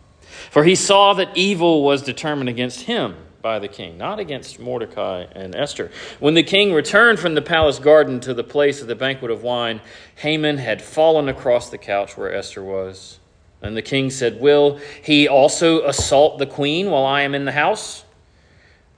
For 0.51 0.65
he 0.65 0.75
saw 0.75 1.12
that 1.15 1.37
evil 1.37 1.85
was 1.85 2.03
determined 2.03 2.49
against 2.49 2.83
him 2.83 3.15
by 3.43 3.59
the 3.59 3.69
king, 3.69 3.99
not 3.99 4.19
against 4.19 4.59
Mordecai 4.59 5.27
and 5.33 5.55
Esther. 5.55 5.91
When 6.19 6.33
the 6.33 6.43
king 6.43 6.73
returned 6.73 7.19
from 7.19 7.35
the 7.35 7.43
palace 7.43 7.79
garden 7.79 8.21
to 8.21 8.33
the 8.33 8.43
place 8.43 8.81
of 8.81 8.89
the 8.89 8.95
banquet 8.95 9.31
of 9.31 9.43
wine, 9.43 9.83
Haman 10.17 10.57
had 10.57 10.81
fallen 10.81 11.29
across 11.29 11.69
the 11.69 11.77
couch 11.77 12.17
where 12.17 12.35
Esther 12.35 12.65
was. 12.65 13.19
And 13.61 13.77
the 13.77 13.83
king 13.83 14.09
said, 14.09 14.41
Will 14.41 14.81
he 15.03 15.29
also 15.29 15.87
assault 15.87 16.39
the 16.39 16.47
queen 16.47 16.91
while 16.91 17.05
I 17.05 17.23
am 17.23 17.35
in 17.35 17.45
the 17.45 17.53
house? 17.53 18.05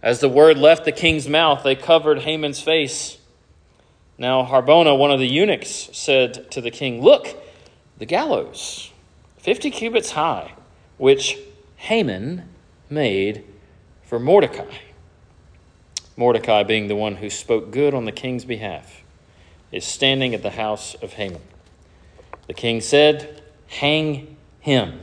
As 0.00 0.20
the 0.20 0.28
word 0.28 0.58
left 0.58 0.84
the 0.84 0.92
king's 0.92 1.28
mouth, 1.28 1.64
they 1.64 1.74
covered 1.74 2.20
Haman's 2.20 2.60
face. 2.60 3.18
Now 4.16 4.44
Harbona, 4.44 4.96
one 4.96 5.10
of 5.10 5.18
the 5.18 5.26
eunuchs, 5.26 5.90
said 5.92 6.52
to 6.52 6.60
the 6.60 6.70
king, 6.70 7.02
Look, 7.02 7.36
the 7.98 8.06
gallows 8.06 8.92
50 9.44 9.70
cubits 9.72 10.12
high, 10.12 10.54
which 10.96 11.36
Haman 11.76 12.48
made 12.88 13.44
for 14.02 14.18
Mordecai. 14.18 14.78
Mordecai, 16.16 16.62
being 16.62 16.88
the 16.88 16.96
one 16.96 17.16
who 17.16 17.28
spoke 17.28 17.70
good 17.70 17.92
on 17.92 18.06
the 18.06 18.12
king's 18.12 18.46
behalf, 18.46 19.02
is 19.70 19.84
standing 19.84 20.34
at 20.34 20.42
the 20.42 20.52
house 20.52 20.94
of 20.94 21.12
Haman. 21.12 21.42
The 22.46 22.54
king 22.54 22.80
said, 22.80 23.42
Hang 23.66 24.38
him, 24.60 25.00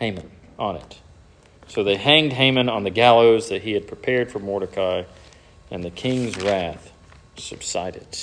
Haman, 0.00 0.32
on 0.58 0.74
it. 0.74 0.98
So 1.68 1.84
they 1.84 1.94
hanged 1.94 2.32
Haman 2.32 2.68
on 2.68 2.82
the 2.82 2.90
gallows 2.90 3.50
that 3.50 3.62
he 3.62 3.74
had 3.74 3.86
prepared 3.86 4.32
for 4.32 4.40
Mordecai, 4.40 5.04
and 5.70 5.84
the 5.84 5.90
king's 5.90 6.36
wrath 6.42 6.90
subsided. 7.36 8.18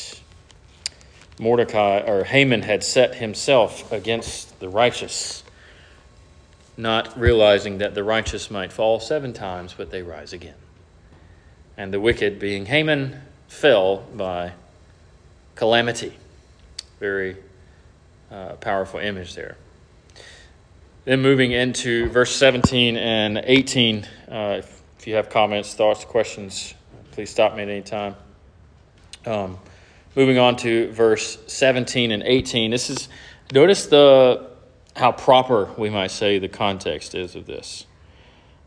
Mordecai 1.40 2.00
or 2.00 2.24
Haman 2.24 2.64
had 2.64 2.84
set 2.84 3.16
himself 3.16 3.92
against 3.92 4.60
the 4.60 4.70
righteous, 4.70 5.44
not 6.76 7.20
realizing 7.20 7.78
that 7.78 7.94
the 7.94 8.04
righteous 8.04 8.50
might 8.50 8.72
fall 8.72 9.00
seven 9.00 9.34
times, 9.34 9.76
but 9.78 9.92
they 9.92 10.02
rise 10.02 10.34
again. 10.34 10.56
And 11.78 11.94
the 11.94 12.00
wicked, 12.00 12.40
being 12.40 12.66
Haman, 12.66 13.22
fell 13.48 13.98
by 14.16 14.54
calamity. 15.56 16.14
Very 17.00 17.38
uh, 18.32 18.54
powerful 18.54 19.00
image 19.00 19.36
there. 19.36 19.58
Then 21.06 21.22
moving 21.22 21.52
into 21.52 22.10
verse 22.10 22.36
17 22.36 22.98
and 22.98 23.38
18, 23.44 24.06
uh, 24.30 24.56
if, 24.60 25.08
you 25.08 25.16
have 25.16 25.30
comments, 25.30 25.74
thoughts, 25.74 26.04
questions, 26.04 26.74
please 27.12 27.30
stop 27.30 27.56
me 27.56 27.64
at 27.64 27.70
any 27.70 27.82
time. 27.82 28.14
Um, 29.26 29.58
moving 30.18 30.40
on 30.40 30.56
to 30.56 30.92
verse 30.94 31.38
17 31.46 32.10
and 32.12 32.24
18. 32.24 32.72
This 32.72 32.90
is 32.90 33.08
notice 33.54 33.86
the 33.86 34.50
how 34.96 35.12
proper 35.12 35.70
we 35.78 35.92
might 35.92 36.10
say 36.10 36.40
the 36.40 36.50
context 36.50 37.14
is 37.14 37.36
of 37.36 37.46
this. 37.46 37.86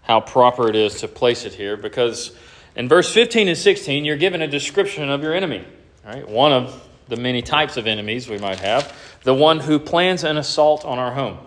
How 0.02 0.20
proper 0.20 0.68
it 0.68 0.76
is 0.76 1.00
to 1.00 1.08
place 1.08 1.44
it 1.44 1.52
here 1.52 1.76
because 1.76 2.30
in 2.76 2.88
verse 2.88 3.12
15 3.12 3.48
and 3.48 3.58
16 3.58 4.04
you're 4.04 4.16
given 4.16 4.42
a 4.42 4.46
description 4.46 5.10
of 5.10 5.24
your 5.24 5.34
enemy, 5.34 5.64
right? 6.06 6.26
One 6.26 6.52
of 6.52 6.88
the 7.08 7.16
many 7.16 7.42
types 7.42 7.76
of 7.76 7.88
enemies 7.88 8.28
we 8.28 8.38
might 8.38 8.60
have, 8.60 8.96
the 9.24 9.34
one 9.34 9.58
who 9.58 9.80
plans 9.80 10.22
an 10.22 10.36
assault 10.36 10.84
on 10.84 11.00
our 11.00 11.12
home. 11.12 11.38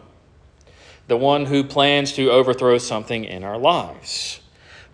The 1.08 1.16
one 1.16 1.46
who 1.46 1.64
plans 1.64 2.12
to 2.14 2.30
overthrow 2.30 2.78
something 2.78 3.24
in 3.24 3.46
our 3.46 3.58
lives. 3.58 4.42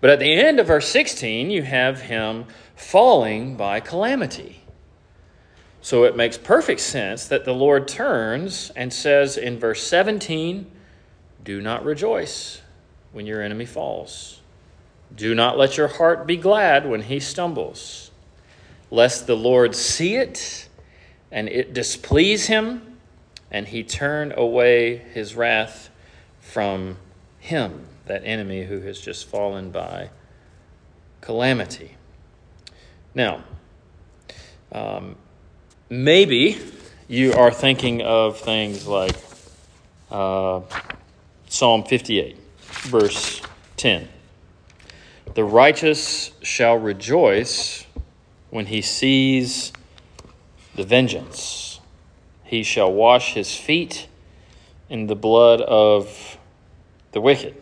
But 0.01 0.11
at 0.11 0.19
the 0.19 0.31
end 0.31 0.59
of 0.59 0.67
verse 0.67 0.87
16, 0.87 1.49
you 1.49 1.63
have 1.63 2.01
him 2.01 2.45
falling 2.75 3.55
by 3.57 3.79
calamity. 3.79 4.58
So 5.81 6.03
it 6.03 6.15
makes 6.15 6.37
perfect 6.37 6.81
sense 6.81 7.27
that 7.27 7.45
the 7.45 7.53
Lord 7.53 7.87
turns 7.87 8.71
and 8.75 8.91
says 8.91 9.37
in 9.37 9.59
verse 9.59 9.81
17, 9.83 10.69
Do 11.43 11.61
not 11.61 11.85
rejoice 11.85 12.61
when 13.13 13.25
your 13.25 13.41
enemy 13.41 13.65
falls. 13.65 14.41
Do 15.15 15.33
not 15.33 15.57
let 15.57 15.77
your 15.77 15.87
heart 15.87 16.27
be 16.27 16.37
glad 16.37 16.87
when 16.87 17.03
he 17.03 17.19
stumbles, 17.19 18.11
lest 18.91 19.25
the 19.25 19.35
Lord 19.35 19.75
see 19.75 20.15
it 20.15 20.67
and 21.31 21.47
it 21.47 21.73
displease 21.73 22.47
him, 22.47 22.97
and 23.51 23.67
he 23.67 23.83
turn 23.83 24.33
away 24.35 24.97
his 24.97 25.35
wrath 25.35 25.89
from 26.39 26.97
him, 27.39 27.85
that 28.05 28.23
enemy 28.25 28.65
who 28.65 28.81
has 28.81 28.99
just 28.99 29.27
fallen 29.27 29.71
by 29.71 30.09
calamity. 31.21 31.95
Now, 33.13 33.43
um, 34.71 35.15
Maybe 35.91 36.55
you 37.07 37.33
are 37.33 37.49
thinking 37.49 38.03
of 38.03 38.39
things 38.39 38.85
like 38.85 39.15
uh, 40.11 40.61
Psalm 41.47 41.83
58, 41.83 42.37
verse 42.83 43.41
10. 43.77 44.07
The 45.33 45.43
righteous 45.43 46.29
shall 46.43 46.75
rejoice 46.77 47.87
when 48.51 48.67
he 48.67 48.83
sees 48.83 49.73
the 50.75 50.83
vengeance. 50.83 51.79
He 52.43 52.61
shall 52.61 52.93
wash 52.93 53.33
his 53.33 53.55
feet 53.55 54.07
in 54.89 55.07
the 55.07 55.15
blood 55.15 55.59
of 55.61 56.37
the 57.13 57.21
wicked. 57.21 57.59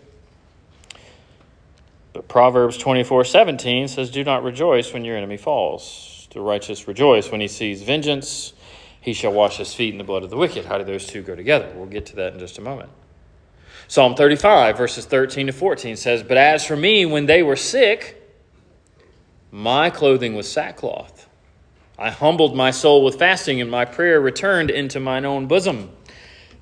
But 2.11 2.27
Proverbs 2.27 2.77
24 2.77 3.23
17 3.23 3.87
says, 3.87 4.11
Do 4.11 4.25
not 4.25 4.43
rejoice 4.43 4.91
when 4.91 5.05
your 5.05 5.15
enemy 5.15 5.37
falls. 5.37 6.06
The 6.31 6.41
righteous 6.41 6.87
rejoice 6.87 7.31
when 7.31 7.41
he 7.41 7.47
sees 7.47 7.81
vengeance. 7.81 8.53
He 8.99 9.13
shall 9.13 9.31
wash 9.31 9.57
his 9.57 9.73
feet 9.73 9.93
in 9.93 9.97
the 9.97 10.03
blood 10.03 10.23
of 10.23 10.29
the 10.29 10.37
wicked. 10.37 10.65
How 10.65 10.77
do 10.77 10.83
those 10.83 11.05
two 11.05 11.21
go 11.21 11.35
together? 11.35 11.71
We'll 11.75 11.85
get 11.85 12.07
to 12.07 12.15
that 12.17 12.33
in 12.33 12.39
just 12.39 12.57
a 12.57 12.61
moment. 12.61 12.89
Psalm 13.87 14.15
35, 14.15 14.77
verses 14.77 15.05
13 15.05 15.47
to 15.47 15.53
14 15.53 15.95
says, 15.95 16.23
But 16.23 16.35
as 16.35 16.65
for 16.65 16.75
me, 16.75 17.05
when 17.05 17.25
they 17.25 17.41
were 17.41 17.55
sick, 17.55 18.21
my 19.51 19.89
clothing 19.89 20.35
was 20.35 20.51
sackcloth. 20.51 21.29
I 21.97 22.11
humbled 22.11 22.55
my 22.55 22.71
soul 22.71 23.03
with 23.03 23.17
fasting, 23.17 23.61
and 23.61 23.71
my 23.71 23.85
prayer 23.85 24.19
returned 24.19 24.69
into 24.69 24.99
mine 24.99 25.23
own 25.23 25.47
bosom. 25.47 25.89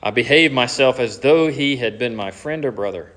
I 0.04 0.12
behaved 0.12 0.54
myself 0.54 1.00
as 1.00 1.20
though 1.20 1.48
he 1.48 1.78
had 1.78 1.98
been 1.98 2.16
my 2.16 2.30
friend 2.30 2.64
or 2.64 2.72
brother. 2.72 3.12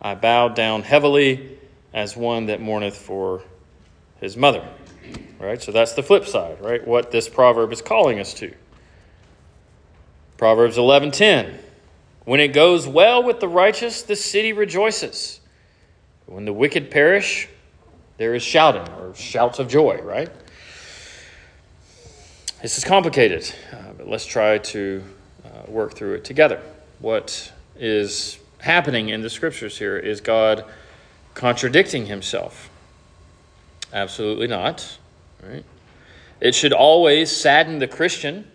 I 0.00 0.14
bowed 0.14 0.54
down 0.54 0.82
heavily 0.82 1.58
as 1.92 2.16
one 2.16 2.46
that 2.46 2.62
mourneth 2.62 2.96
for 2.96 3.42
his 4.20 4.36
mother. 4.36 4.66
Right? 5.38 5.60
So 5.60 5.72
that's 5.72 5.92
the 5.92 6.02
flip 6.02 6.26
side, 6.26 6.60
right? 6.60 6.86
What 6.86 7.10
this 7.10 7.28
proverb 7.28 7.72
is 7.72 7.82
calling 7.82 8.18
us 8.18 8.34
to. 8.34 8.54
Proverbs 10.36 10.76
11:10 10.76 11.58
When 12.24 12.40
it 12.40 12.48
goes 12.48 12.86
well 12.86 13.22
with 13.22 13.40
the 13.40 13.48
righteous, 13.48 14.02
the 14.02 14.16
city 14.16 14.52
rejoices. 14.52 15.40
When 16.26 16.44
the 16.44 16.52
wicked 16.52 16.90
perish, 16.90 17.48
there 18.16 18.34
is 18.34 18.42
shouting 18.42 18.90
or 18.94 19.14
shouts 19.14 19.58
of 19.58 19.68
joy, 19.68 20.00
right? 20.02 20.30
This 22.62 22.78
is 22.78 22.84
complicated, 22.84 23.52
uh, 23.72 23.92
but 23.98 24.08
let's 24.08 24.24
try 24.24 24.56
to 24.58 25.02
uh, 25.44 25.70
work 25.70 25.94
through 25.94 26.14
it 26.14 26.24
together. 26.24 26.62
What 26.98 27.52
is 27.76 28.38
happening 28.58 29.10
in 29.10 29.20
the 29.20 29.28
scriptures 29.28 29.76
here 29.76 29.98
is 29.98 30.22
God 30.22 30.64
contradicting 31.34 32.06
himself? 32.06 32.70
Absolutely 33.94 34.48
not. 34.48 34.98
Right? 35.40 35.64
It 36.40 36.54
should 36.54 36.72
always 36.72 37.34
sadden 37.34 37.78
the 37.78 37.86
Christian 37.86 38.50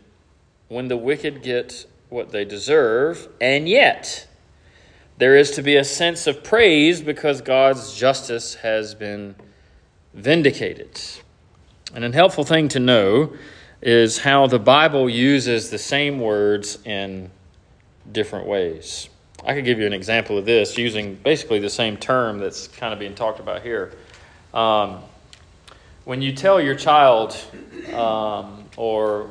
when 0.67 0.89
the 0.89 0.97
wicked 0.97 1.41
get 1.41 1.87
what 2.09 2.31
they 2.31 2.43
deserve, 2.43 3.27
and 3.39 3.67
yet 3.67 4.27
there 5.17 5.35
is 5.35 5.51
to 5.51 5.63
be 5.63 5.75
a 5.75 5.83
sense 5.83 6.27
of 6.27 6.43
praise 6.43 7.01
because 7.01 7.41
God's 7.41 7.97
justice 7.97 8.55
has 8.55 8.93
been 8.93 9.35
vindicated. 10.13 10.99
And 11.93 12.03
a 12.03 12.11
helpful 12.11 12.43
thing 12.43 12.67
to 12.69 12.79
know 12.79 13.33
is 13.81 14.19
how 14.19 14.47
the 14.47 14.59
Bible 14.59 15.09
uses 15.09 15.69
the 15.69 15.77
same 15.77 16.19
words 16.19 16.79
in 16.85 17.31
different 18.11 18.45
ways. 18.45 19.09
I 19.45 19.53
could 19.53 19.65
give 19.65 19.79
you 19.79 19.85
an 19.85 19.93
example 19.93 20.37
of 20.37 20.45
this 20.45 20.77
using 20.77 21.15
basically 21.15 21.59
the 21.59 21.69
same 21.69 21.95
term 21.95 22.39
that's 22.39 22.67
kind 22.67 22.91
of 22.91 22.99
being 22.99 23.15
talked 23.15 23.39
about 23.39 23.61
here. 23.61 23.93
Um, 24.53 25.01
when 26.05 26.21
you 26.21 26.33
tell 26.33 26.59
your 26.59 26.75
child, 26.75 27.35
um, 27.93 28.65
or 28.77 29.29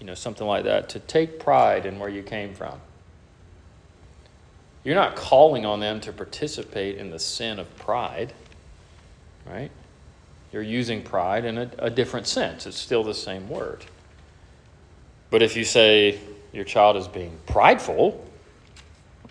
you 0.00 0.06
know 0.06 0.14
something 0.14 0.46
like 0.46 0.64
that, 0.64 0.88
to 0.90 1.00
take 1.00 1.38
pride 1.38 1.86
in 1.86 1.98
where 1.98 2.08
you 2.08 2.22
came 2.22 2.54
from, 2.54 2.80
you're 4.84 4.94
not 4.94 5.16
calling 5.16 5.66
on 5.66 5.80
them 5.80 6.00
to 6.00 6.12
participate 6.12 6.96
in 6.96 7.10
the 7.10 7.18
sin 7.18 7.58
of 7.58 7.76
pride, 7.76 8.32
right? 9.44 9.70
You're 10.52 10.62
using 10.62 11.02
pride 11.02 11.44
in 11.44 11.58
a, 11.58 11.70
a 11.78 11.90
different 11.90 12.26
sense. 12.26 12.66
It's 12.66 12.78
still 12.78 13.02
the 13.02 13.14
same 13.14 13.48
word. 13.48 13.84
But 15.28 15.42
if 15.42 15.56
you 15.56 15.64
say 15.64 16.20
your 16.52 16.64
child 16.64 16.96
is 16.96 17.08
being 17.08 17.36
prideful, 17.46 18.24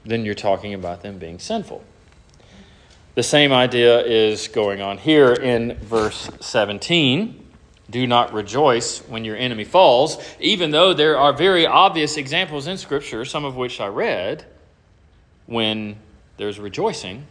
then 0.06 0.26
you're 0.26 0.36
talking 0.36 0.74
about 0.74 1.02
them 1.02 1.18
being 1.18 1.40
sinful. 1.40 1.84
The 3.16 3.24
same 3.24 3.54
idea 3.54 4.02
is 4.02 4.50
going 4.50 4.82
on 4.82 4.98
here 4.98 5.32
in 5.32 5.76
verse 5.76 6.30
17. 6.42 7.48
Do 7.90 8.06
not 8.06 8.34
rejoice 8.34 9.00
when 9.08 9.24
your 9.24 9.38
enemy 9.38 9.64
falls, 9.64 10.18
even 10.42 10.72
though 10.72 10.94
there 10.94 11.18
are 11.18 11.32
very 11.32 11.66
obvious 11.66 12.18
examples 12.18 12.68
in 12.68 12.78
Scripture, 12.78 13.24
some 13.24 13.46
of 13.46 13.56
which 13.56 13.80
I 13.80 13.88
read, 13.88 14.46
when 15.46 15.96
there's 16.36 16.60
rejoicing 16.60 17.26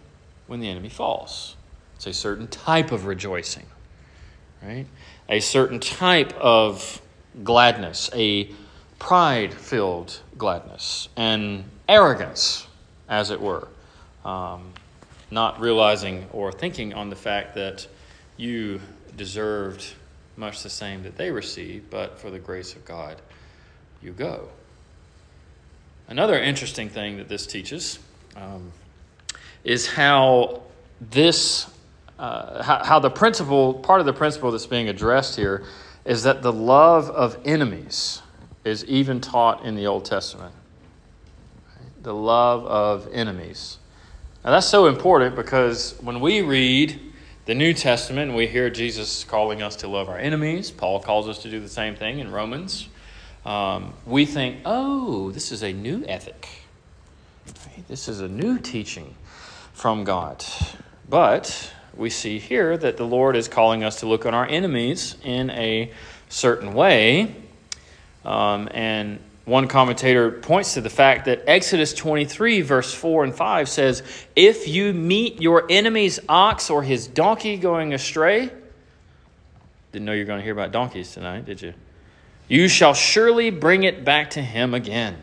when 0.46 0.60
the 0.60 0.70
enemy 0.70 0.88
falls. 0.88 1.54
It's 1.96 2.06
a 2.06 2.14
certain 2.14 2.46
type 2.46 2.90
of 2.90 3.04
rejoicing, 3.04 3.66
right? 4.62 4.86
A 5.28 5.40
certain 5.40 5.80
type 5.80 6.32
of 6.38 7.02
gladness, 7.42 8.08
a 8.14 8.50
pride 8.98 9.52
filled 9.52 10.22
gladness. 10.38 11.10
And 11.14 11.64
arrogance, 11.86 12.66
as 13.06 13.30
it 13.30 13.42
were, 13.42 13.68
um, 14.24 14.72
not 15.34 15.60
realizing 15.60 16.26
or 16.32 16.52
thinking 16.52 16.94
on 16.94 17.10
the 17.10 17.16
fact 17.16 17.56
that 17.56 17.86
you 18.36 18.80
deserved 19.16 19.94
much 20.36 20.62
the 20.62 20.70
same 20.70 21.02
that 21.02 21.16
they 21.16 21.30
received, 21.30 21.90
but 21.90 22.18
for 22.18 22.30
the 22.30 22.38
grace 22.38 22.74
of 22.74 22.84
God, 22.84 23.20
you 24.00 24.12
go. 24.12 24.48
Another 26.08 26.38
interesting 26.38 26.88
thing 26.88 27.16
that 27.16 27.28
this 27.28 27.46
teaches 27.46 27.98
um, 28.36 28.72
is 29.64 29.88
how 29.88 30.62
this, 31.00 31.66
uh, 32.18 32.62
how, 32.62 32.84
how 32.84 32.98
the 32.98 33.10
principle, 33.10 33.74
part 33.74 34.00
of 34.00 34.06
the 34.06 34.12
principle 34.12 34.52
that's 34.52 34.66
being 34.66 34.88
addressed 34.88 35.36
here 35.36 35.64
is 36.04 36.22
that 36.22 36.42
the 36.42 36.52
love 36.52 37.10
of 37.10 37.38
enemies 37.44 38.22
is 38.64 38.84
even 38.84 39.20
taught 39.20 39.64
in 39.64 39.74
the 39.74 39.86
Old 39.86 40.04
Testament 40.04 40.54
the 42.02 42.14
love 42.14 42.66
of 42.66 43.08
enemies. 43.12 43.78
Now, 44.44 44.50
that's 44.50 44.66
so 44.66 44.88
important 44.88 45.36
because 45.36 45.96
when 46.02 46.20
we 46.20 46.42
read 46.42 47.00
the 47.46 47.54
New 47.54 47.72
Testament 47.72 48.28
and 48.28 48.36
we 48.36 48.46
hear 48.46 48.68
Jesus 48.68 49.24
calling 49.24 49.62
us 49.62 49.76
to 49.76 49.88
love 49.88 50.10
our 50.10 50.18
enemies, 50.18 50.70
Paul 50.70 51.00
calls 51.00 51.28
us 51.28 51.38
to 51.44 51.50
do 51.50 51.60
the 51.60 51.68
same 51.68 51.96
thing 51.96 52.18
in 52.18 52.30
Romans, 52.30 52.90
um, 53.46 53.94
we 54.04 54.26
think, 54.26 54.58
oh, 54.66 55.30
this 55.30 55.50
is 55.50 55.62
a 55.62 55.72
new 55.72 56.04
ethic. 56.06 56.46
This 57.88 58.06
is 58.06 58.20
a 58.20 58.28
new 58.28 58.58
teaching 58.58 59.14
from 59.72 60.04
God. 60.04 60.44
But 61.08 61.72
we 61.96 62.10
see 62.10 62.38
here 62.38 62.76
that 62.76 62.98
the 62.98 63.06
Lord 63.06 63.36
is 63.36 63.48
calling 63.48 63.82
us 63.82 64.00
to 64.00 64.06
look 64.06 64.26
on 64.26 64.34
our 64.34 64.46
enemies 64.46 65.16
in 65.22 65.48
a 65.50 65.90
certain 66.28 66.74
way. 66.74 67.34
Um, 68.26 68.68
and 68.72 69.20
one 69.44 69.68
commentator 69.68 70.30
points 70.30 70.74
to 70.74 70.80
the 70.80 70.90
fact 70.90 71.26
that 71.26 71.42
Exodus 71.46 71.92
23, 71.92 72.62
verse 72.62 72.94
4 72.94 73.24
and 73.24 73.34
5 73.34 73.68
says, 73.68 74.02
If 74.34 74.66
you 74.66 74.94
meet 74.94 75.40
your 75.40 75.66
enemy's 75.70 76.18
ox 76.28 76.70
or 76.70 76.82
his 76.82 77.06
donkey 77.06 77.58
going 77.58 77.92
astray, 77.92 78.50
didn't 79.92 80.06
know 80.06 80.12
you 80.12 80.22
were 80.22 80.26
going 80.26 80.40
to 80.40 80.44
hear 80.44 80.54
about 80.54 80.72
donkeys 80.72 81.12
tonight, 81.12 81.44
did 81.44 81.60
you? 81.60 81.74
You 82.48 82.68
shall 82.68 82.94
surely 82.94 83.50
bring 83.50 83.84
it 83.84 84.04
back 84.04 84.30
to 84.30 84.42
him 84.42 84.72
again. 84.72 85.16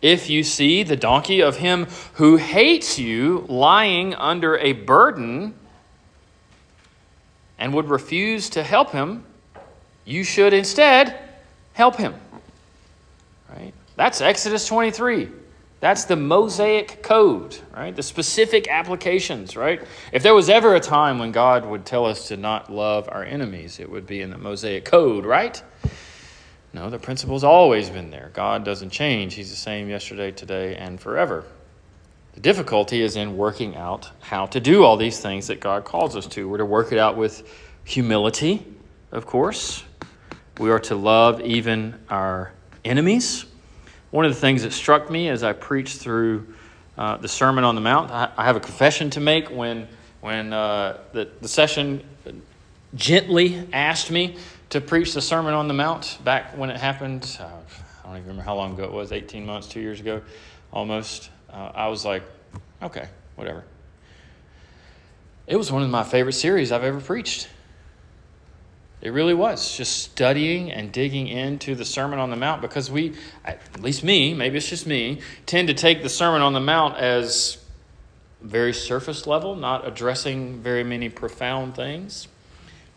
If 0.00 0.28
you 0.28 0.42
see 0.42 0.82
the 0.82 0.96
donkey 0.96 1.40
of 1.42 1.58
him 1.58 1.86
who 2.14 2.36
hates 2.36 2.98
you 2.98 3.46
lying 3.48 4.14
under 4.14 4.56
a 4.58 4.72
burden 4.72 5.54
and 7.58 7.72
would 7.74 7.88
refuse 7.88 8.50
to 8.50 8.62
help 8.62 8.90
him, 8.90 9.24
you 10.04 10.24
should 10.24 10.52
instead 10.52 11.18
help 11.74 11.96
him. 11.96 12.14
That's 14.02 14.20
Exodus 14.20 14.66
23. 14.66 15.28
That's 15.78 16.06
the 16.06 16.16
Mosaic 16.16 17.04
code, 17.04 17.56
right? 17.72 17.94
The 17.94 18.02
specific 18.02 18.66
applications, 18.66 19.56
right? 19.56 19.80
If 20.10 20.24
there 20.24 20.34
was 20.34 20.48
ever 20.48 20.74
a 20.74 20.80
time 20.80 21.20
when 21.20 21.30
God 21.30 21.64
would 21.64 21.86
tell 21.86 22.06
us 22.06 22.26
to 22.26 22.36
not 22.36 22.68
love 22.68 23.08
our 23.08 23.22
enemies, 23.22 23.78
it 23.78 23.88
would 23.88 24.04
be 24.04 24.20
in 24.20 24.30
the 24.30 24.38
Mosaic 24.38 24.84
code, 24.84 25.24
right? 25.24 25.62
No, 26.72 26.90
the 26.90 26.98
principle's 26.98 27.44
always 27.44 27.90
been 27.90 28.10
there. 28.10 28.32
God 28.34 28.64
doesn't 28.64 28.90
change. 28.90 29.34
He's 29.34 29.50
the 29.50 29.56
same 29.56 29.88
yesterday, 29.88 30.32
today, 30.32 30.74
and 30.74 31.00
forever. 31.00 31.44
The 32.34 32.40
difficulty 32.40 33.02
is 33.02 33.14
in 33.14 33.36
working 33.36 33.76
out 33.76 34.10
how 34.18 34.46
to 34.46 34.58
do 34.58 34.82
all 34.82 34.96
these 34.96 35.20
things 35.20 35.46
that 35.46 35.60
God 35.60 35.84
calls 35.84 36.16
us 36.16 36.26
to. 36.26 36.48
We're 36.48 36.58
to 36.58 36.64
work 36.64 36.90
it 36.90 36.98
out 36.98 37.16
with 37.16 37.48
humility, 37.84 38.66
of 39.12 39.26
course. 39.26 39.84
We 40.58 40.72
are 40.72 40.80
to 40.80 40.96
love 40.96 41.40
even 41.42 42.00
our 42.10 42.52
enemies. 42.84 43.46
One 44.12 44.26
of 44.26 44.34
the 44.34 44.38
things 44.38 44.62
that 44.62 44.74
struck 44.74 45.10
me 45.10 45.30
as 45.30 45.42
I 45.42 45.54
preached 45.54 45.96
through 45.96 46.46
uh, 46.98 47.16
the 47.16 47.28
Sermon 47.28 47.64
on 47.64 47.74
the 47.74 47.80
Mount, 47.80 48.10
I, 48.10 48.30
I, 48.36 48.44
have 48.44 48.56
a 48.56 48.60
confession 48.60 49.08
to 49.10 49.20
make 49.20 49.50
when, 49.50 49.88
when 50.20 50.52
uh, 50.52 50.98
the, 51.14 51.30
the 51.40 51.48
session 51.48 52.04
gently 52.94 53.66
asked 53.72 54.10
me 54.10 54.36
to 54.68 54.82
preach 54.82 55.14
the 55.14 55.22
Sermon 55.22 55.54
on 55.54 55.66
the 55.66 55.72
Mount 55.72 56.18
back 56.24 56.58
when 56.58 56.68
it 56.68 56.76
happened. 56.76 57.38
Uh, 57.40 57.44
I 57.44 58.06
don't 58.06 58.16
even 58.16 58.28
remember 58.28 58.42
how 58.42 58.54
long 58.54 58.74
ago 58.74 58.84
it 58.84 58.92
was 58.92 59.12
18 59.12 59.46
months, 59.46 59.66
two 59.66 59.80
years 59.80 59.98
ago 59.98 60.20
almost. 60.74 61.30
Uh, 61.50 61.72
I 61.74 61.88
was 61.88 62.04
like, 62.04 62.22
okay, 62.82 63.08
whatever. 63.36 63.64
It 65.46 65.56
was 65.56 65.72
one 65.72 65.82
of 65.82 65.88
my 65.88 66.04
favorite 66.04 66.34
series 66.34 66.70
I've 66.70 66.84
ever 66.84 67.00
preached. 67.00 67.48
It 69.02 69.10
really 69.10 69.34
was 69.34 69.76
just 69.76 70.04
studying 70.04 70.70
and 70.70 70.92
digging 70.92 71.26
into 71.26 71.74
the 71.74 71.84
Sermon 71.84 72.20
on 72.20 72.30
the 72.30 72.36
Mount 72.36 72.62
because 72.62 72.88
we, 72.88 73.14
at 73.44 73.80
least 73.80 74.04
me, 74.04 74.32
maybe 74.32 74.56
it's 74.56 74.68
just 74.68 74.86
me, 74.86 75.20
tend 75.44 75.66
to 75.68 75.74
take 75.74 76.04
the 76.04 76.08
Sermon 76.08 76.40
on 76.40 76.52
the 76.52 76.60
Mount 76.60 76.96
as 76.96 77.58
very 78.40 78.72
surface 78.72 79.26
level, 79.26 79.56
not 79.56 79.86
addressing 79.86 80.60
very 80.60 80.84
many 80.84 81.08
profound 81.08 81.74
things. 81.74 82.28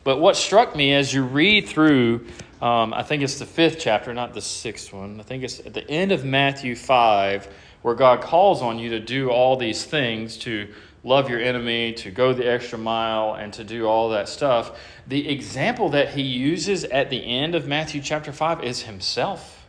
But 0.03 0.19
what 0.19 0.35
struck 0.35 0.75
me 0.75 0.93
as 0.93 1.11
you 1.11 1.23
read 1.23 1.67
through, 1.67 2.27
um, 2.61 2.93
I 2.93 3.01
think 3.01 3.23
it's 3.23 3.39
the 3.39 3.47
fifth 3.47 3.79
chapter, 3.79 4.13
not 4.13 4.35
the 4.35 4.41
sixth 4.41 4.93
one, 4.93 5.19
I 5.19 5.23
think 5.23 5.43
it's 5.43 5.59
at 5.61 5.73
the 5.73 5.89
end 5.89 6.11
of 6.11 6.23
Matthew 6.23 6.75
5, 6.75 7.47
where 7.81 7.95
God 7.95 8.21
calls 8.21 8.61
on 8.61 8.77
you 8.77 8.91
to 8.91 8.99
do 8.99 9.31
all 9.31 9.57
these 9.57 9.83
things 9.83 10.37
to 10.37 10.67
love 11.05 11.29
your 11.29 11.39
enemy, 11.39 11.93
to 11.93 12.09
go 12.09 12.33
the 12.33 12.51
extra 12.51 12.79
mile, 12.79 13.35
and 13.35 13.53
to 13.53 13.63
do 13.63 13.85
all 13.85 14.09
that 14.09 14.27
stuff. 14.27 14.77
The 15.07 15.29
example 15.29 15.89
that 15.89 16.15
he 16.15 16.23
uses 16.23 16.83
at 16.85 17.11
the 17.11 17.23
end 17.23 17.53
of 17.53 17.67
Matthew 17.67 18.01
chapter 18.01 18.33
5 18.33 18.63
is 18.63 18.81
himself. 18.81 19.67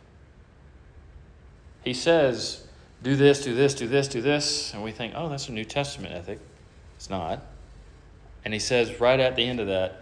He 1.83 1.93
says, 1.93 2.67
Do 3.03 3.15
this, 3.15 3.43
do 3.43 3.53
this, 3.53 3.75
do 3.75 3.87
this, 3.87 4.07
do 4.07 4.19
this. 4.19 4.73
And 4.73 4.83
we 4.83 4.91
think, 4.91 5.13
Oh, 5.15 5.29
that's 5.29 5.47
a 5.47 5.51
New 5.51 5.63
Testament 5.63 6.13
ethic. 6.13 6.39
It's 6.95 7.09
not. 7.09 7.45
And 8.43 8.53
he 8.53 8.59
says 8.59 8.99
right 8.99 9.19
at 9.19 9.35
the 9.35 9.45
end 9.45 9.59
of 9.59 9.67
that, 9.67 10.01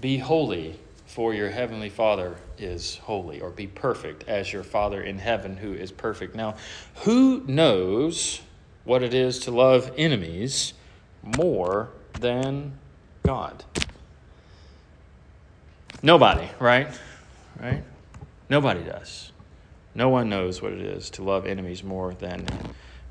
Be 0.00 0.18
holy, 0.18 0.80
for 1.06 1.32
your 1.32 1.50
heavenly 1.50 1.90
Father 1.90 2.36
is 2.58 2.96
holy, 2.96 3.40
or 3.40 3.50
be 3.50 3.68
perfect 3.68 4.28
as 4.28 4.52
your 4.52 4.64
Father 4.64 5.00
in 5.00 5.18
heaven 5.18 5.56
who 5.56 5.72
is 5.74 5.92
perfect. 5.92 6.34
Now, 6.34 6.56
who 6.96 7.44
knows 7.46 8.40
what 8.84 9.02
it 9.02 9.14
is 9.14 9.38
to 9.40 9.50
love 9.50 9.92
enemies 9.96 10.74
more 11.22 11.90
than 12.18 12.78
God? 13.22 13.64
Nobody, 16.02 16.48
right? 16.58 16.88
Right? 17.60 17.82
Nobody 18.48 18.82
does. 18.82 19.32
No 19.94 20.08
one 20.08 20.28
knows 20.28 20.62
what 20.62 20.72
it 20.72 20.80
is 20.80 21.10
to 21.10 21.22
love 21.22 21.46
enemies 21.46 21.82
more 21.82 22.14
than 22.14 22.46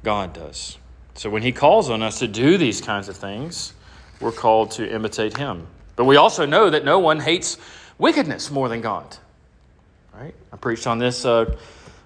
God 0.04 0.34
does. 0.34 0.78
So 1.14 1.30
when 1.30 1.44
he 1.44 1.52
calls 1.52 1.90
on 1.90 2.02
us 2.02 2.20
to 2.20 2.28
do 2.28 2.58
these 2.58 2.82
kinds 2.82 3.10
of 3.10 3.18
things, 3.18 3.74
we're 4.20 4.32
called 4.32 4.72
to 4.72 4.90
imitate 4.90 5.38
him. 5.38 5.68
But 5.96 6.06
we 6.06 6.16
also 6.16 6.46
know 6.46 6.70
that 6.70 6.86
no 6.86 7.00
one 7.00 7.20
hates 7.20 7.58
wickedness 7.98 8.50
more 8.50 8.70
than 8.70 8.82
God. 8.82 9.18
Right? 10.14 10.34
I 10.52 10.58
preached 10.58 10.88
on 10.88 10.98
this 10.98 11.26
uh, 11.26 11.58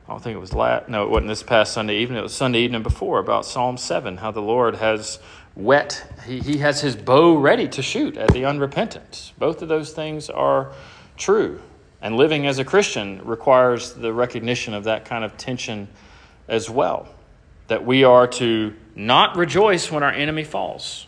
I 0.05 0.11
don't 0.11 0.21
think 0.21 0.35
it 0.35 0.39
was 0.39 0.53
last, 0.53 0.89
no, 0.89 1.03
it 1.03 1.09
wasn't 1.09 1.29
this 1.29 1.43
past 1.43 1.71
Sunday 1.71 1.97
evening. 1.99 2.19
It 2.19 2.23
was 2.23 2.33
Sunday 2.33 2.59
evening 2.59 2.83
before 2.83 3.19
about 3.19 3.45
Psalm 3.45 3.77
7, 3.77 4.17
how 4.17 4.31
the 4.31 4.41
Lord 4.41 4.75
has 4.75 5.19
wet, 5.55 6.11
he, 6.25 6.39
he 6.39 6.57
has 6.57 6.81
his 6.81 6.97
bow 6.97 7.35
ready 7.37 7.69
to 7.69 7.81
shoot 7.81 8.17
at 8.17 8.33
the 8.33 8.43
unrepentant. 8.43 9.31
Both 9.37 9.61
of 9.61 9.69
those 9.69 9.93
things 9.93 10.29
are 10.29 10.73
true. 11.15 11.61
And 12.01 12.17
living 12.17 12.47
as 12.47 12.59
a 12.59 12.65
Christian 12.65 13.21
requires 13.23 13.93
the 13.93 14.11
recognition 14.11 14.73
of 14.73 14.83
that 14.83 15.05
kind 15.05 15.23
of 15.23 15.37
tension 15.37 15.87
as 16.49 16.69
well. 16.69 17.07
That 17.67 17.85
we 17.85 18.03
are 18.03 18.27
to 18.27 18.73
not 18.95 19.37
rejoice 19.37 19.89
when 19.89 20.03
our 20.03 20.11
enemy 20.11 20.43
falls, 20.43 21.07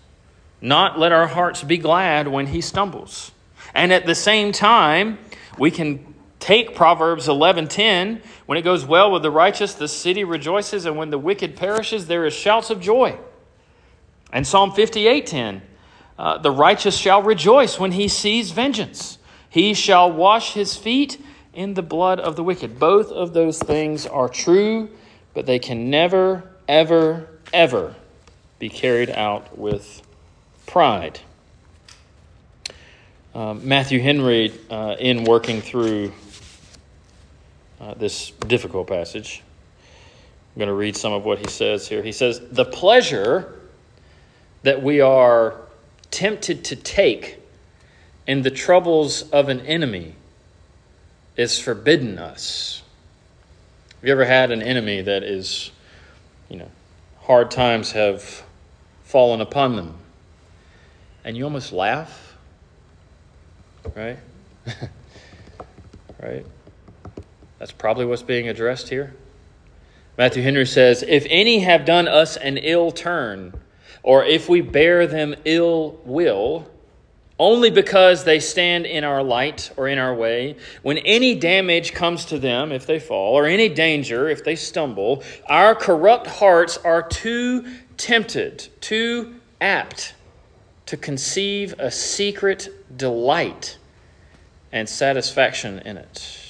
not 0.61 0.97
let 0.97 1.11
our 1.11 1.27
hearts 1.27 1.63
be 1.63 1.77
glad 1.77 2.29
when 2.29 2.47
he 2.47 2.61
stumbles. 2.61 3.33
And 3.73 3.91
at 3.91 4.05
the 4.05 4.15
same 4.15 4.53
time, 4.53 5.19
we 5.57 5.69
can 5.69 6.14
take 6.45 6.75
Proverbs 6.75 7.27
11:10, 7.27 8.21
when 8.45 8.55
it 8.55 8.61
goes 8.61 8.85
well 8.85 9.11
with 9.11 9.23
the 9.23 9.31
righteous, 9.31 9.73
the 9.73 9.87
city 9.87 10.23
rejoices, 10.23 10.85
and 10.85 10.95
when 10.95 11.09
the 11.09 11.17
wicked 11.17 11.55
perishes, 11.55 12.05
there 12.05 12.23
is 12.23 12.35
shouts 12.35 12.69
of 12.69 12.79
joy. 12.79 13.17
And 14.31 14.45
Psalm 14.45 14.71
58:10, 14.71 15.63
uh, 16.19 16.37
the 16.37 16.51
righteous 16.51 16.95
shall 16.95 17.23
rejoice 17.23 17.79
when 17.79 17.93
he 17.93 18.07
sees 18.07 18.51
vengeance. 18.51 19.17
He 19.49 19.73
shall 19.73 20.11
wash 20.11 20.53
his 20.53 20.75
feet 20.75 21.19
in 21.51 21.73
the 21.73 21.81
blood 21.81 22.19
of 22.19 22.35
the 22.35 22.43
wicked. 22.43 22.77
Both 22.77 23.11
of 23.11 23.33
those 23.33 23.57
things 23.57 24.05
are 24.05 24.29
true, 24.29 24.89
but 25.33 25.47
they 25.47 25.57
can 25.57 25.89
never, 25.89 26.43
ever, 26.67 27.27
ever 27.53 27.95
be 28.59 28.69
carried 28.69 29.09
out 29.09 29.57
with 29.57 30.03
pride. 30.67 31.21
Uh, 33.33 33.55
Matthew 33.55 33.99
Henry, 33.99 34.53
uh, 34.69 34.95
in 34.99 35.23
working 35.23 35.61
through 35.61 36.13
uh, 37.79 37.93
this 37.95 38.31
difficult 38.31 38.87
passage. 38.87 39.43
I'm 40.55 40.59
going 40.59 40.67
to 40.67 40.73
read 40.73 40.95
some 40.95 41.13
of 41.13 41.25
what 41.25 41.39
he 41.39 41.47
says 41.47 41.87
here. 41.87 42.01
He 42.01 42.11
says, 42.11 42.39
The 42.51 42.65
pleasure 42.65 43.59
that 44.63 44.81
we 44.81 45.01
are 45.01 45.59
tempted 46.11 46.63
to 46.65 46.75
take 46.75 47.39
in 48.25 48.41
the 48.41 48.51
troubles 48.51 49.29
of 49.31 49.49
an 49.49 49.59
enemy 49.61 50.15
is 51.35 51.59
forbidden 51.59 52.17
us. 52.17 52.81
Have 53.95 54.05
you 54.05 54.11
ever 54.11 54.25
had 54.25 54.51
an 54.51 54.61
enemy 54.61 55.01
that 55.01 55.23
is, 55.23 55.71
you 56.49 56.57
know, 56.57 56.71
hard 57.21 57.51
times 57.51 57.91
have 57.91 58.43
fallen 59.03 59.41
upon 59.41 59.75
them? 59.75 59.97
And 61.23 61.35
you 61.35 61.43
almost 61.43 61.71
laugh, 61.71 62.37
right? 63.95 64.17
right? 66.21 66.45
That's 67.65 67.73
probably 67.73 68.05
what's 68.05 68.21
being 68.21 68.47
addressed 68.47 68.89
here. 68.89 69.15
Matthew 70.19 70.43
Henry 70.43 70.67
says, 70.67 71.01
If 71.01 71.25
any 71.31 71.61
have 71.61 71.83
done 71.83 72.07
us 72.07 72.37
an 72.37 72.57
ill 72.57 72.91
turn, 72.91 73.59
or 74.03 74.23
if 74.23 74.47
we 74.47 74.61
bear 74.61 75.07
them 75.07 75.33
ill 75.45 75.99
will, 76.05 76.69
only 77.39 77.71
because 77.71 78.23
they 78.23 78.39
stand 78.39 78.85
in 78.85 79.03
our 79.03 79.23
light 79.23 79.71
or 79.77 79.87
in 79.87 79.97
our 79.97 80.13
way, 80.13 80.57
when 80.83 80.99
any 80.99 81.33
damage 81.33 81.91
comes 81.91 82.25
to 82.25 82.37
them 82.37 82.71
if 82.71 82.85
they 82.85 82.99
fall, 82.99 83.33
or 83.33 83.47
any 83.47 83.67
danger 83.67 84.29
if 84.29 84.43
they 84.43 84.55
stumble, 84.55 85.23
our 85.47 85.73
corrupt 85.73 86.27
hearts 86.27 86.77
are 86.77 87.01
too 87.01 87.65
tempted, 87.97 88.67
too 88.79 89.39
apt 89.59 90.13
to 90.85 90.97
conceive 90.97 91.73
a 91.79 91.89
secret 91.89 92.69
delight 92.95 93.79
and 94.71 94.87
satisfaction 94.87 95.79
in 95.79 95.97
it. 95.97 96.44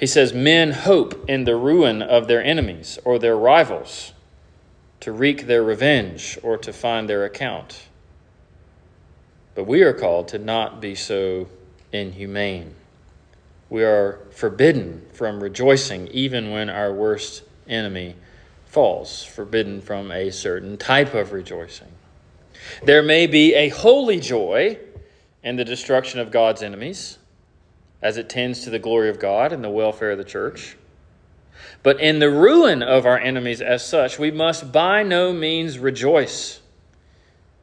He 0.00 0.06
says, 0.06 0.32
Men 0.32 0.72
hope 0.72 1.28
in 1.28 1.44
the 1.44 1.56
ruin 1.56 2.00
of 2.00 2.26
their 2.26 2.42
enemies 2.42 2.98
or 3.04 3.18
their 3.18 3.36
rivals 3.36 4.14
to 5.00 5.12
wreak 5.12 5.46
their 5.46 5.62
revenge 5.62 6.38
or 6.42 6.56
to 6.56 6.72
find 6.72 7.06
their 7.06 7.26
account. 7.26 7.88
But 9.54 9.64
we 9.64 9.82
are 9.82 9.92
called 9.92 10.28
to 10.28 10.38
not 10.38 10.80
be 10.80 10.94
so 10.94 11.48
inhumane. 11.92 12.74
We 13.68 13.84
are 13.84 14.20
forbidden 14.30 15.06
from 15.12 15.42
rejoicing 15.42 16.08
even 16.08 16.50
when 16.50 16.70
our 16.70 16.94
worst 16.94 17.42
enemy 17.68 18.16
falls, 18.64 19.22
forbidden 19.22 19.82
from 19.82 20.10
a 20.12 20.30
certain 20.30 20.78
type 20.78 21.12
of 21.12 21.32
rejoicing. 21.32 21.88
There 22.82 23.02
may 23.02 23.26
be 23.26 23.54
a 23.54 23.68
holy 23.68 24.18
joy 24.18 24.78
in 25.42 25.56
the 25.56 25.64
destruction 25.64 26.20
of 26.20 26.30
God's 26.30 26.62
enemies 26.62 27.18
as 28.02 28.16
it 28.16 28.28
tends 28.28 28.60
to 28.60 28.70
the 28.70 28.78
glory 28.78 29.08
of 29.08 29.18
God 29.18 29.52
and 29.52 29.62
the 29.62 29.70
welfare 29.70 30.12
of 30.12 30.18
the 30.18 30.24
church. 30.24 30.76
But 31.82 32.00
in 32.00 32.18
the 32.18 32.30
ruin 32.30 32.82
of 32.82 33.06
our 33.06 33.18
enemies 33.18 33.60
as 33.60 33.84
such, 33.84 34.18
we 34.18 34.30
must 34.30 34.72
by 34.72 35.02
no 35.02 35.32
means 35.32 35.78
rejoice. 35.78 36.60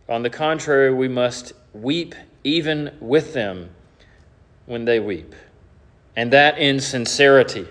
On 0.10 0.24
the 0.24 0.30
contrary, 0.30 0.94
we 0.94 1.08
must 1.08 1.54
weep 1.74 2.16
even 2.44 2.96
with 3.00 3.34
them 3.34 3.70
when 4.66 4.86
they 4.86 5.00
weep. 5.00 5.36
And 6.16 6.34
that 6.34 6.58
in 6.58 6.80
sincerity, 6.80 7.68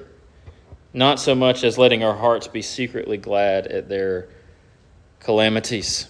not 0.93 1.19
so 1.19 1.35
much 1.35 1.65
as 1.65 1.79
letting 1.79 2.05
our 2.05 2.17
hearts 2.17 2.47
be 2.47 2.63
secretly 2.63 3.17
glad 3.17 3.67
at 3.67 3.89
their 3.89 4.29
calamities. 5.21 6.09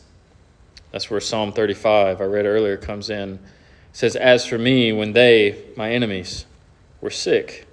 That's 0.92 1.10
where 1.10 1.20
Psalm 1.20 1.52
35, 1.52 2.20
I 2.20 2.24
read 2.24 2.46
earlier, 2.46 2.76
comes 2.76 3.10
in 3.10 3.38
says, 3.96 4.14
As 4.14 4.44
for 4.44 4.58
me, 4.58 4.92
when 4.92 5.14
they, 5.14 5.58
my 5.74 5.90
enemies, 5.90 6.44
were 7.00 7.08
sick, 7.08 7.66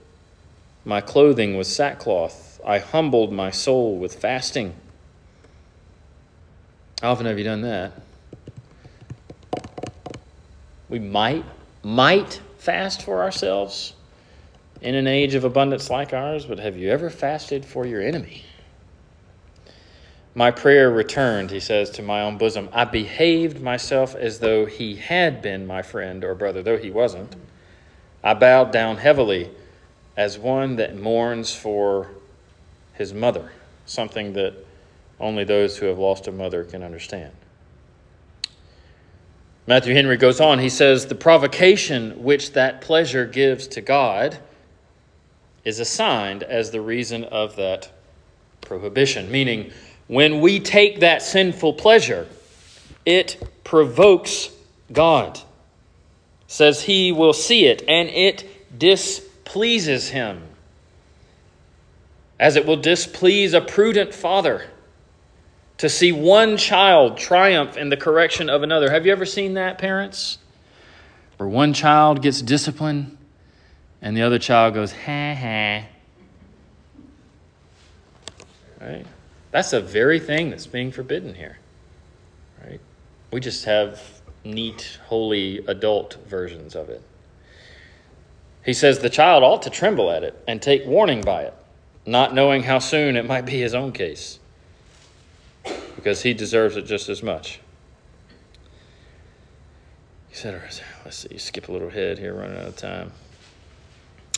my 0.85 1.01
clothing 1.01 1.57
was 1.57 1.67
sackcloth. 1.67 2.61
I 2.65 2.79
humbled 2.79 3.33
my 3.33 3.51
soul 3.51 3.97
with 3.97 4.15
fasting. 4.15 4.73
How 7.01 7.11
often 7.11 7.25
have 7.25 7.37
you 7.37 7.43
done 7.43 7.63
that? 7.63 7.91
We 10.87 10.99
might, 10.99 11.43
might 11.83 12.39
fast 12.57 13.01
for 13.01 13.21
ourselves 13.21 13.91
in 14.79 14.95
an 14.95 15.07
age 15.07 15.35
of 15.35 15.43
abundance 15.43 15.89
like 15.89 16.13
ours, 16.13 16.45
but 16.45 16.57
have 16.57 16.77
you 16.77 16.89
ever 16.89 17.09
fasted 17.09 17.65
for 17.65 17.85
your 17.85 18.01
enemy? 18.01 18.45
My 20.35 20.49
prayer 20.49 20.89
returned, 20.89 21.51
he 21.51 21.59
says, 21.59 21.91
to 21.91 22.01
my 22.01 22.21
own 22.21 22.37
bosom. 22.37 22.69
I 22.73 22.85
behaved 22.85 23.61
myself 23.61 24.15
as 24.15 24.39
though 24.39 24.65
he 24.65 24.95
had 24.95 25.41
been 25.41 25.67
my 25.67 25.83
friend 25.83 26.23
or 26.23 26.33
brother, 26.33 26.63
though 26.63 26.77
he 26.77 26.89
wasn't. 26.89 27.35
I 28.23 28.33
bowed 28.33 28.71
down 28.71 28.97
heavily 28.97 29.51
as 30.17 30.39
one 30.39 30.77
that 30.77 30.97
mourns 30.97 31.53
for 31.53 32.09
his 32.93 33.13
mother, 33.13 33.51
something 33.85 34.33
that 34.33 34.55
only 35.19 35.43
those 35.43 35.77
who 35.77 35.85
have 35.85 35.99
lost 35.99 36.27
a 36.27 36.31
mother 36.31 36.63
can 36.63 36.81
understand. 36.81 37.31
Matthew 39.67 39.93
Henry 39.93 40.17
goes 40.17 40.41
on, 40.41 40.59
he 40.59 40.69
says, 40.69 41.05
The 41.05 41.15
provocation 41.15 42.23
which 42.23 42.53
that 42.53 42.81
pleasure 42.81 43.25
gives 43.25 43.67
to 43.67 43.81
God 43.81 44.39
is 45.63 45.79
assigned 45.79 46.43
as 46.43 46.71
the 46.71 46.81
reason 46.81 47.23
of 47.25 47.55
that 47.55 47.91
prohibition. 48.61 49.31
Meaning, 49.31 49.71
when 50.13 50.41
we 50.41 50.59
take 50.59 50.99
that 50.99 51.21
sinful 51.21 51.73
pleasure, 51.73 52.27
it 53.05 53.41
provokes 53.63 54.49
God. 54.91 55.39
Says 56.45 56.83
he 56.83 57.11
will 57.11 57.33
see 57.33 57.65
it 57.65 57.83
and 57.87 58.09
it 58.09 58.79
displeases 58.79 60.09
him. 60.09 60.43
As 62.39 62.55
it 62.55 62.65
will 62.65 62.77
displease 62.77 63.53
a 63.53 63.61
prudent 63.61 64.13
father 64.13 64.67
to 65.77 65.89
see 65.89 66.11
one 66.11 66.57
child 66.57 67.17
triumph 67.17 67.75
in 67.75 67.89
the 67.89 67.97
correction 67.97 68.49
of 68.49 68.61
another. 68.61 68.91
Have 68.91 69.07
you 69.07 69.11
ever 69.11 69.25
seen 69.25 69.55
that, 69.55 69.79
parents? 69.79 70.37
Where 71.37 71.49
one 71.49 71.73
child 71.73 72.21
gets 72.21 72.41
disciplined 72.41 73.17
and 73.99 74.15
the 74.15 74.21
other 74.21 74.37
child 74.37 74.75
goes, 74.75 74.91
ha 74.91 75.33
ha. 75.33 75.85
Right? 78.79 79.05
That's 79.53 79.69
the 79.69 79.81
very 79.81 80.19
thing 80.19 80.49
that's 80.49 80.65
being 80.65 80.91
forbidden 80.91 81.35
here. 81.35 81.59
Right? 82.65 82.81
We 83.31 83.39
just 83.39 83.65
have 83.65 84.01
neat, 84.43 84.97
holy 85.05 85.59
adult 85.67 86.17
versions 86.27 86.75
of 86.75 86.89
it. 86.89 87.03
He 88.65 88.73
says 88.73 88.97
the 88.97 89.11
child 89.11 89.43
ought 89.43 89.61
to 89.61 89.69
tremble 89.69 90.09
at 90.09 90.23
it 90.23 90.41
and 90.47 90.59
take 90.59 90.87
warning 90.87 91.21
by 91.21 91.43
it, 91.43 91.53
not 92.03 92.33
knowing 92.33 92.63
how 92.63 92.79
soon 92.79 93.15
it 93.15 93.27
might 93.27 93.45
be 93.45 93.59
his 93.59 93.75
own 93.75 93.91
case, 93.91 94.39
because 95.95 96.23
he 96.23 96.33
deserves 96.33 96.75
it 96.75 96.85
just 96.85 97.07
as 97.07 97.21
much. 97.21 97.59
He 100.29 100.35
said, 100.35 100.59
let's 101.05 101.17
see, 101.17 101.37
skip 101.37 101.69
a 101.69 101.71
little 101.71 101.89
ahead 101.89 102.17
here, 102.17 102.33
running 102.33 102.57
out 102.57 102.69
of 102.69 102.75
time. 102.75 103.11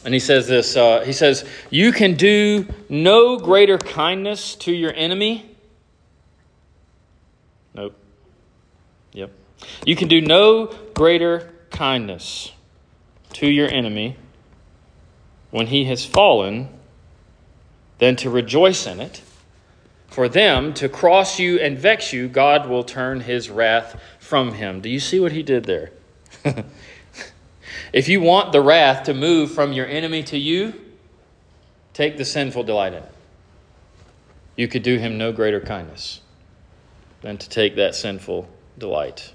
And 0.06 0.14
he 0.14 0.20
says 0.20 0.48
this 0.48 0.78
uh, 0.78 1.02
He 1.02 1.12
says, 1.12 1.44
You 1.72 1.92
can 1.92 2.14
do 2.14 2.68
no 2.88 3.38
greater 3.38 3.80
kindness 3.80 4.56
to 4.58 4.72
your 4.72 4.94
enemy. 4.94 5.50
Nope. 7.74 7.96
Yep. 9.14 9.32
You 9.86 9.96
can 9.96 10.08
do 10.08 10.22
no 10.22 10.68
greater 10.94 11.52
kindness 11.72 12.52
to 13.34 13.48
your 13.48 13.68
enemy 13.68 14.16
when 15.50 15.68
he 15.68 15.86
has 15.86 16.06
fallen 16.06 16.70
than 17.98 18.16
to 18.18 18.30
rejoice 18.30 18.86
in 18.86 19.02
it. 19.02 19.22
For 20.08 20.30
them 20.30 20.74
to 20.76 20.88
cross 20.88 21.40
you 21.40 21.60
and 21.60 21.78
vex 21.78 22.14
you, 22.14 22.30
God 22.30 22.70
will 22.70 22.84
turn 22.84 23.22
his 23.22 23.50
wrath 23.50 24.00
from 24.20 24.54
him. 24.54 24.80
Do 24.82 24.88
you 24.88 25.00
see 25.00 25.20
what 25.20 25.32
he 25.32 25.44
did 25.44 25.66
there? 25.66 25.92
If 27.96 28.10
you 28.10 28.20
want 28.20 28.52
the 28.52 28.60
wrath 28.60 29.06
to 29.06 29.14
move 29.14 29.54
from 29.54 29.72
your 29.72 29.88
enemy 29.88 30.22
to 30.24 30.38
you, 30.38 30.74
take 31.94 32.18
the 32.18 32.26
sinful 32.26 32.66
delight 32.66 32.92
in 32.92 33.04
it. 33.04 33.12
You 34.58 34.68
could 34.68 34.84
do 34.84 34.98
him 34.98 35.18
no 35.18 35.32
greater 35.32 35.62
kindness 35.62 36.20
than 37.22 37.38
to 37.38 37.48
take 37.48 37.78
that 37.78 37.96
sinful 37.96 38.50
delight. 38.78 39.34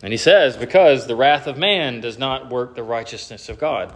And 0.00 0.12
he 0.12 0.16
says, 0.16 0.56
because 0.56 1.08
the 1.08 1.16
wrath 1.16 1.48
of 1.48 1.58
man 1.58 2.00
does 2.00 2.18
not 2.18 2.50
work 2.50 2.76
the 2.76 2.84
righteousness 2.84 3.48
of 3.48 3.58
God. 3.58 3.92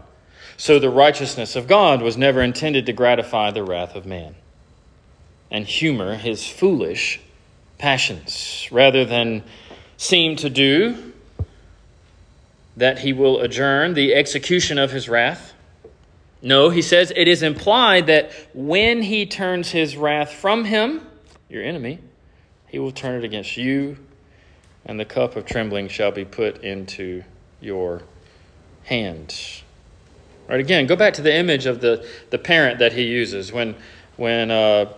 So 0.57 0.81
the 0.81 0.91
righteousness 0.91 1.55
of 1.55 1.69
God 1.69 2.03
was 2.03 2.17
never 2.17 2.43
intended 2.43 2.87
to 2.87 2.93
gratify 2.93 3.53
the 3.53 3.63
wrath 3.63 3.95
of 3.95 4.05
man 4.05 4.35
and 5.49 5.65
humor 5.65 6.17
his 6.17 6.45
foolish 6.45 7.21
passions, 7.79 8.67
rather 8.73 9.05
than 9.05 9.45
seem 9.97 10.35
to 10.35 10.51
do 10.51 11.08
that 12.79 13.01
he 13.01 13.13
will 13.13 13.41
adjourn 13.41 13.95
the 13.95 14.15
execution 14.15 14.79
of 14.79 14.93
his 14.93 15.09
wrath. 15.09 15.53
No, 16.41 16.71
he 16.71 16.81
says 16.81 17.13
it 17.15 17.27
is 17.27 17.43
implied 17.43 18.07
that 18.07 18.31
when 18.55 19.03
he 19.03 19.27
turns 19.27 19.71
his 19.71 19.97
wrath 19.97 20.33
from 20.33 20.65
him, 20.65 21.03
your 21.49 21.63
enemy, 21.63 21.99
he 22.69 22.79
will 22.79 22.93
turn 22.93 23.17
it 23.17 23.25
against 23.25 23.57
you, 23.57 23.97
and 24.87 24.99
the 24.99 25.05
cup 25.05 25.35
of 25.35 25.45
trembling 25.45 25.89
shall 25.89 26.13
be 26.13 26.25
put 26.25 26.63
into 26.63 27.25
your 27.61 28.03
hand. 28.85 29.35
Right 30.49 30.61
again, 30.61 30.87
go 30.87 30.95
back 30.95 31.15
to 31.15 31.23
the 31.23 31.35
image 31.35 31.67
of 31.67 31.81
the, 31.81 32.09
the 32.31 32.39
parent 32.39 32.79
that 32.79 32.93
he 32.93 33.03
uses 33.03 33.53
when 33.53 33.75
when 34.17 34.51
uh, 34.51 34.93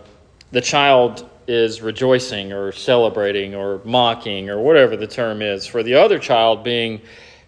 the 0.51 0.61
child 0.61 1.29
is 1.47 1.81
rejoicing 1.81 2.53
or 2.53 2.71
celebrating 2.71 3.55
or 3.55 3.79
mocking 3.83 4.49
or 4.49 4.59
whatever 4.59 4.97
the 4.97 5.07
term 5.07 5.41
is 5.41 5.67
for 5.67 5.83
the 5.83 5.95
other 5.95 6.17
child 6.17 6.63
being 6.63 7.01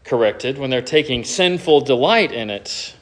corrected, 0.03 0.57
when 0.57 0.69
they're 0.69 0.81
taking 0.81 1.23
sinful 1.23 1.81
delight 1.81 2.31
in 2.31 2.49
it, 2.49 2.93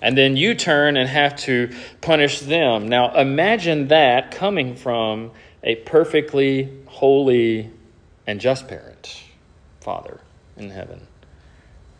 and 0.00 0.16
then 0.16 0.36
you 0.36 0.54
turn 0.54 0.96
and 0.96 1.08
have 1.08 1.36
to 1.36 1.74
punish 2.00 2.40
them. 2.40 2.88
Now, 2.88 3.14
imagine 3.14 3.88
that 3.88 4.30
coming 4.30 4.76
from 4.76 5.32
a 5.62 5.74
perfectly 5.76 6.72
holy 6.86 7.70
and 8.26 8.40
just 8.40 8.68
parent, 8.68 9.22
Father 9.80 10.20
in 10.56 10.70
heaven, 10.70 11.06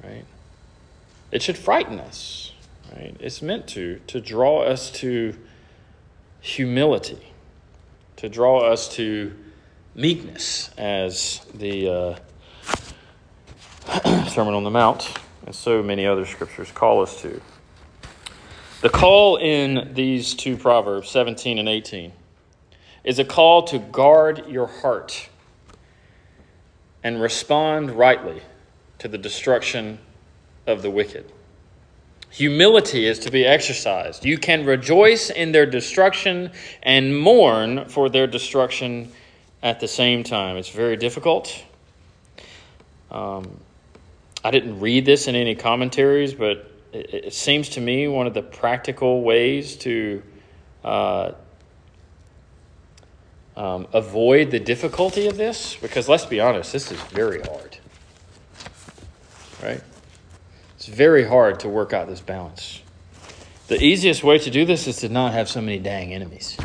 right? 0.02 0.24
It 1.30 1.42
should 1.42 1.58
frighten 1.58 1.98
us, 2.00 2.52
right? 2.94 3.16
It's 3.20 3.42
meant 3.42 3.66
to, 3.68 4.00
to 4.06 4.20
draw 4.20 4.62
us 4.62 4.90
to 4.92 5.36
humility, 6.40 7.32
to 8.16 8.28
draw 8.28 8.60
us 8.60 8.88
to 8.96 9.36
meekness, 9.94 10.70
as 10.78 11.44
the 11.54 11.88
uh, 11.88 12.16
Sermon 14.28 14.54
on 14.54 14.64
the 14.64 14.70
Mount, 14.70 15.16
and 15.46 15.54
so 15.54 15.82
many 15.82 16.06
other 16.06 16.26
scriptures 16.26 16.72
call 16.72 17.02
us 17.02 17.20
to. 17.22 17.40
The 18.80 18.88
call 18.88 19.36
in 19.36 19.94
these 19.94 20.34
two 20.34 20.56
Proverbs, 20.56 21.08
17 21.08 21.58
and 21.58 21.68
18, 21.68 22.12
is 23.04 23.18
a 23.20 23.24
call 23.24 23.62
to 23.64 23.78
guard 23.78 24.46
your 24.48 24.66
heart 24.66 25.28
and 27.04 27.20
respond 27.20 27.92
rightly 27.92 28.42
to 28.98 29.06
the 29.06 29.18
destruction 29.18 29.98
of 30.66 30.82
the 30.82 30.90
wicked. 30.90 31.30
Humility 32.30 33.06
is 33.06 33.20
to 33.20 33.30
be 33.30 33.46
exercised. 33.46 34.24
You 34.24 34.36
can 34.36 34.66
rejoice 34.66 35.30
in 35.30 35.52
their 35.52 35.66
destruction 35.66 36.50
and 36.82 37.16
mourn 37.18 37.88
for 37.88 38.08
their 38.08 38.26
destruction 38.26 39.12
at 39.62 39.78
the 39.78 39.88
same 39.88 40.24
time. 40.24 40.56
It's 40.56 40.70
very 40.70 40.96
difficult. 40.96 41.62
Um, 43.12 43.60
I 44.46 44.52
didn't 44.52 44.78
read 44.78 45.04
this 45.04 45.26
in 45.26 45.34
any 45.34 45.56
commentaries, 45.56 46.32
but 46.32 46.70
it, 46.92 47.12
it 47.12 47.34
seems 47.34 47.70
to 47.70 47.80
me 47.80 48.06
one 48.06 48.28
of 48.28 48.34
the 48.34 48.42
practical 48.42 49.22
ways 49.22 49.74
to 49.78 50.22
uh, 50.84 51.32
um, 53.56 53.88
avoid 53.92 54.52
the 54.52 54.60
difficulty 54.60 55.26
of 55.26 55.36
this, 55.36 55.74
because 55.74 56.08
let's 56.08 56.26
be 56.26 56.38
honest, 56.38 56.72
this 56.72 56.92
is 56.92 57.00
very 57.10 57.40
hard. 57.40 57.78
Right? 59.64 59.82
It's 60.76 60.86
very 60.86 61.24
hard 61.24 61.58
to 61.60 61.68
work 61.68 61.92
out 61.92 62.06
this 62.06 62.20
balance. 62.20 62.82
The 63.66 63.82
easiest 63.82 64.22
way 64.22 64.38
to 64.38 64.48
do 64.48 64.64
this 64.64 64.86
is 64.86 64.98
to 64.98 65.08
not 65.08 65.32
have 65.32 65.48
so 65.48 65.60
many 65.60 65.80
dang 65.80 66.14
enemies. 66.14 66.56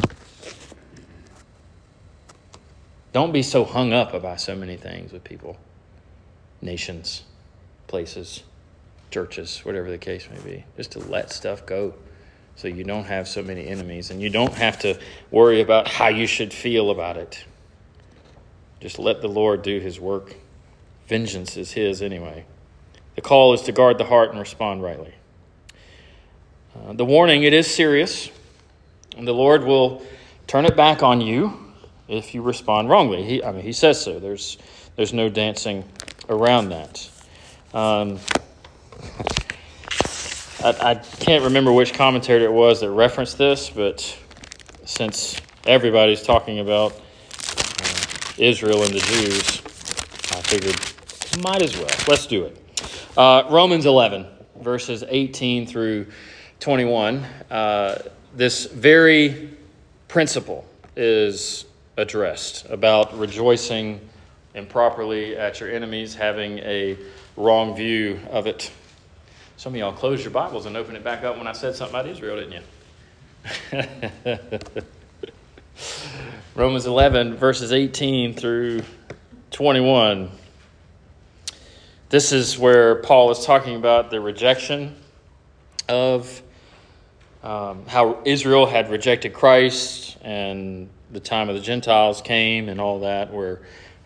Don't 3.12 3.32
be 3.32 3.42
so 3.42 3.66
hung 3.66 3.92
up 3.92 4.14
about 4.14 4.40
so 4.40 4.56
many 4.56 4.78
things 4.78 5.12
with 5.12 5.24
people, 5.24 5.58
nations 6.62 7.24
places, 7.92 8.44
churches, 9.12 9.60
whatever 9.66 9.92
the 9.92 9.98
case 9.98 10.30
may 10.34 10.40
be, 10.50 10.64
just 10.78 10.94
to 10.94 11.00
let 11.00 11.30
stuff 11.30 11.66
go 11.66 11.94
so 12.56 12.70
you 12.70 12.86
don't 12.86 13.04
have 13.04 13.28
so 13.28 13.44
many 13.44 13.68
enemies 13.68 14.12
and 14.12 14.22
you 14.22 14.30
don't 14.30 14.54
have 14.54 14.80
to 14.80 14.98
worry 15.30 15.60
about 15.60 15.90
how 15.90 16.08
you 16.08 16.26
should 16.26 16.54
feel 16.54 16.90
about 16.90 17.18
it. 17.18 17.44
Just 18.80 18.98
let 18.98 19.22
the 19.22 19.28
Lord 19.28 19.62
do 19.62 19.80
his 19.80 20.00
work. 20.00 20.36
Vengeance 21.08 21.58
is 21.58 21.74
his 21.74 22.02
anyway. 22.02 22.46
The 23.16 23.22
call 23.22 23.54
is 23.54 23.62
to 23.64 23.74
guard 23.74 23.98
the 23.98 24.06
heart 24.06 24.30
and 24.30 24.40
respond 24.40 24.82
rightly. 24.82 25.14
Uh, 26.74 26.94
the 26.94 27.04
warning, 27.04 27.44
it 27.44 27.52
is 27.52 27.68
serious, 27.68 28.32
and 29.18 29.28
the 29.28 29.34
Lord 29.34 29.66
will 29.66 30.02
turn 30.48 30.64
it 30.64 30.78
back 30.78 31.04
on 31.04 31.20
you 31.20 31.74
if 32.08 32.34
you 32.34 32.42
respond 32.42 32.88
wrongly. 32.88 33.24
He, 33.24 33.44
I 33.44 33.52
mean, 33.52 33.64
he 33.64 33.74
says 33.74 34.02
so. 34.02 34.18
There's, 34.18 34.58
there's 34.96 35.12
no 35.12 35.28
dancing 35.28 35.84
around 36.30 36.70
that. 36.70 37.11
Um, 37.74 38.20
I, 40.62 40.76
I, 40.82 40.96
can't 40.96 41.46
remember 41.46 41.72
which 41.72 41.94
commentator 41.94 42.44
it 42.44 42.52
was 42.52 42.82
that 42.82 42.92
referenced 42.92 43.38
this, 43.38 43.70
but 43.70 44.02
since 44.84 45.40
everybody's 45.66 46.22
talking 46.22 46.60
about 46.60 46.92
uh, 46.92 48.34
Israel 48.38 48.84
and 48.84 48.94
the 48.94 49.00
Jews, 49.00 49.62
I 50.34 50.42
figured 50.42 50.76
might 51.42 51.62
as 51.62 51.78
well. 51.78 51.88
Let's 52.10 52.28
do 52.28 52.44
it. 52.44 52.58
Uh, 53.16 53.48
Romans 53.50 53.86
11, 53.86 54.26
verses 54.60 55.06
18 55.08 55.66
through 55.66 56.08
21. 56.60 57.24
Uh, 57.50 58.00
this 58.36 58.66
very 58.66 59.50
principle 60.10 60.66
is 60.98 61.66
addressed 61.96 62.66
about 62.70 63.18
rejoicing 63.18 64.02
improperly 64.56 65.38
at 65.38 65.62
your 65.62 65.72
enemies, 65.72 66.14
having 66.14 66.60
a 66.60 66.98
wrong 67.36 67.76
view 67.76 68.20
of 68.30 68.48
it. 68.48 68.72
Some 69.58 69.74
of 69.74 69.80
y'all 69.80 69.94
closed 69.94 70.24
your 70.24 70.32
Bibles 70.32 70.66
and 70.66 70.76
opened 70.76 70.98
it 70.98 71.04
back 71.04 71.24
up 71.24 71.38
when 71.38 71.48
I 71.48 71.54
said 71.54 71.76
something 71.76 71.96
about 71.96 72.08
Israel, 72.08 72.38
didn't 72.38 72.64
you? 73.74 74.82
Romans 76.56 76.86
11, 76.86 77.36
verses 77.38 77.72
18 77.72 78.34
through 78.34 78.84
21. 79.52 80.32
This 82.10 82.32
is 82.32 82.58
where 82.58 82.96
Paul 82.96 83.32
is 83.32 83.46
talking 83.46 83.76
about 83.76 84.12
the 84.12 84.20
rejection 84.20 84.96
of 85.88 86.42
um, 87.44 87.86
how 87.88 88.20
Israel 88.26 88.66
had 88.66 88.90
rejected 88.90 89.34
Christ 89.34 90.18
and 90.22 90.90
the 91.12 91.20
time 91.20 91.50
of 91.50 91.56
the 91.56 91.62
Gentiles 91.62 92.22
came 92.22 92.70
and 92.70 92.80
all 92.80 93.00
that, 93.02 93.34
where 93.34 93.62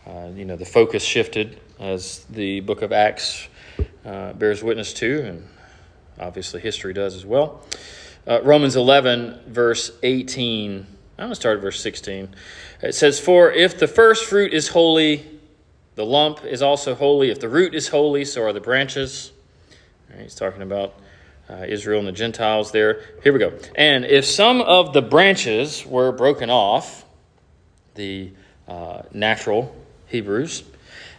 uh, 0.07 0.29
you 0.35 0.45
know 0.45 0.55
the 0.55 0.65
focus 0.65 1.03
shifted, 1.03 1.59
as 1.79 2.25
the 2.29 2.61
book 2.61 2.81
of 2.81 2.91
Acts 2.91 3.47
uh, 4.05 4.33
bears 4.33 4.63
witness 4.63 4.93
to, 4.93 5.25
and 5.25 5.47
obviously 6.19 6.61
history 6.61 6.93
does 6.93 7.15
as 7.15 7.25
well. 7.25 7.61
Uh, 8.27 8.41
Romans 8.41 8.75
11, 8.75 9.41
verse 9.47 9.91
18. 10.01 10.77
I'm 10.77 10.85
going 11.17 11.29
to 11.29 11.35
start 11.35 11.57
at 11.57 11.61
verse 11.61 11.79
16. 11.81 12.33
It 12.81 12.95
says, 12.95 13.19
For 13.19 13.51
if 13.51 13.77
the 13.79 13.87
first 13.87 14.25
fruit 14.25 14.53
is 14.53 14.69
holy, 14.69 15.25
the 15.95 16.05
lump 16.05 16.43
is 16.43 16.61
also 16.61 16.95
holy. 16.95 17.29
If 17.29 17.39
the 17.39 17.49
root 17.49 17.73
is 17.73 17.89
holy, 17.89 18.25
so 18.25 18.43
are 18.43 18.53
the 18.53 18.59
branches. 18.59 19.31
Right, 20.09 20.23
he's 20.23 20.35
talking 20.35 20.61
about 20.61 20.95
uh, 21.49 21.65
Israel 21.67 21.99
and 21.99 22.07
the 22.07 22.13
Gentiles 22.13 22.71
there. 22.71 23.01
Here 23.23 23.31
we 23.31 23.39
go. 23.39 23.53
And 23.75 24.05
if 24.05 24.25
some 24.25 24.61
of 24.61 24.93
the 24.93 25.01
branches 25.01 25.85
were 25.85 26.11
broken 26.11 26.49
off, 26.49 27.05
the 27.93 28.31
uh, 28.67 29.03
natural 29.13 29.73
Hebrews, 30.07 30.63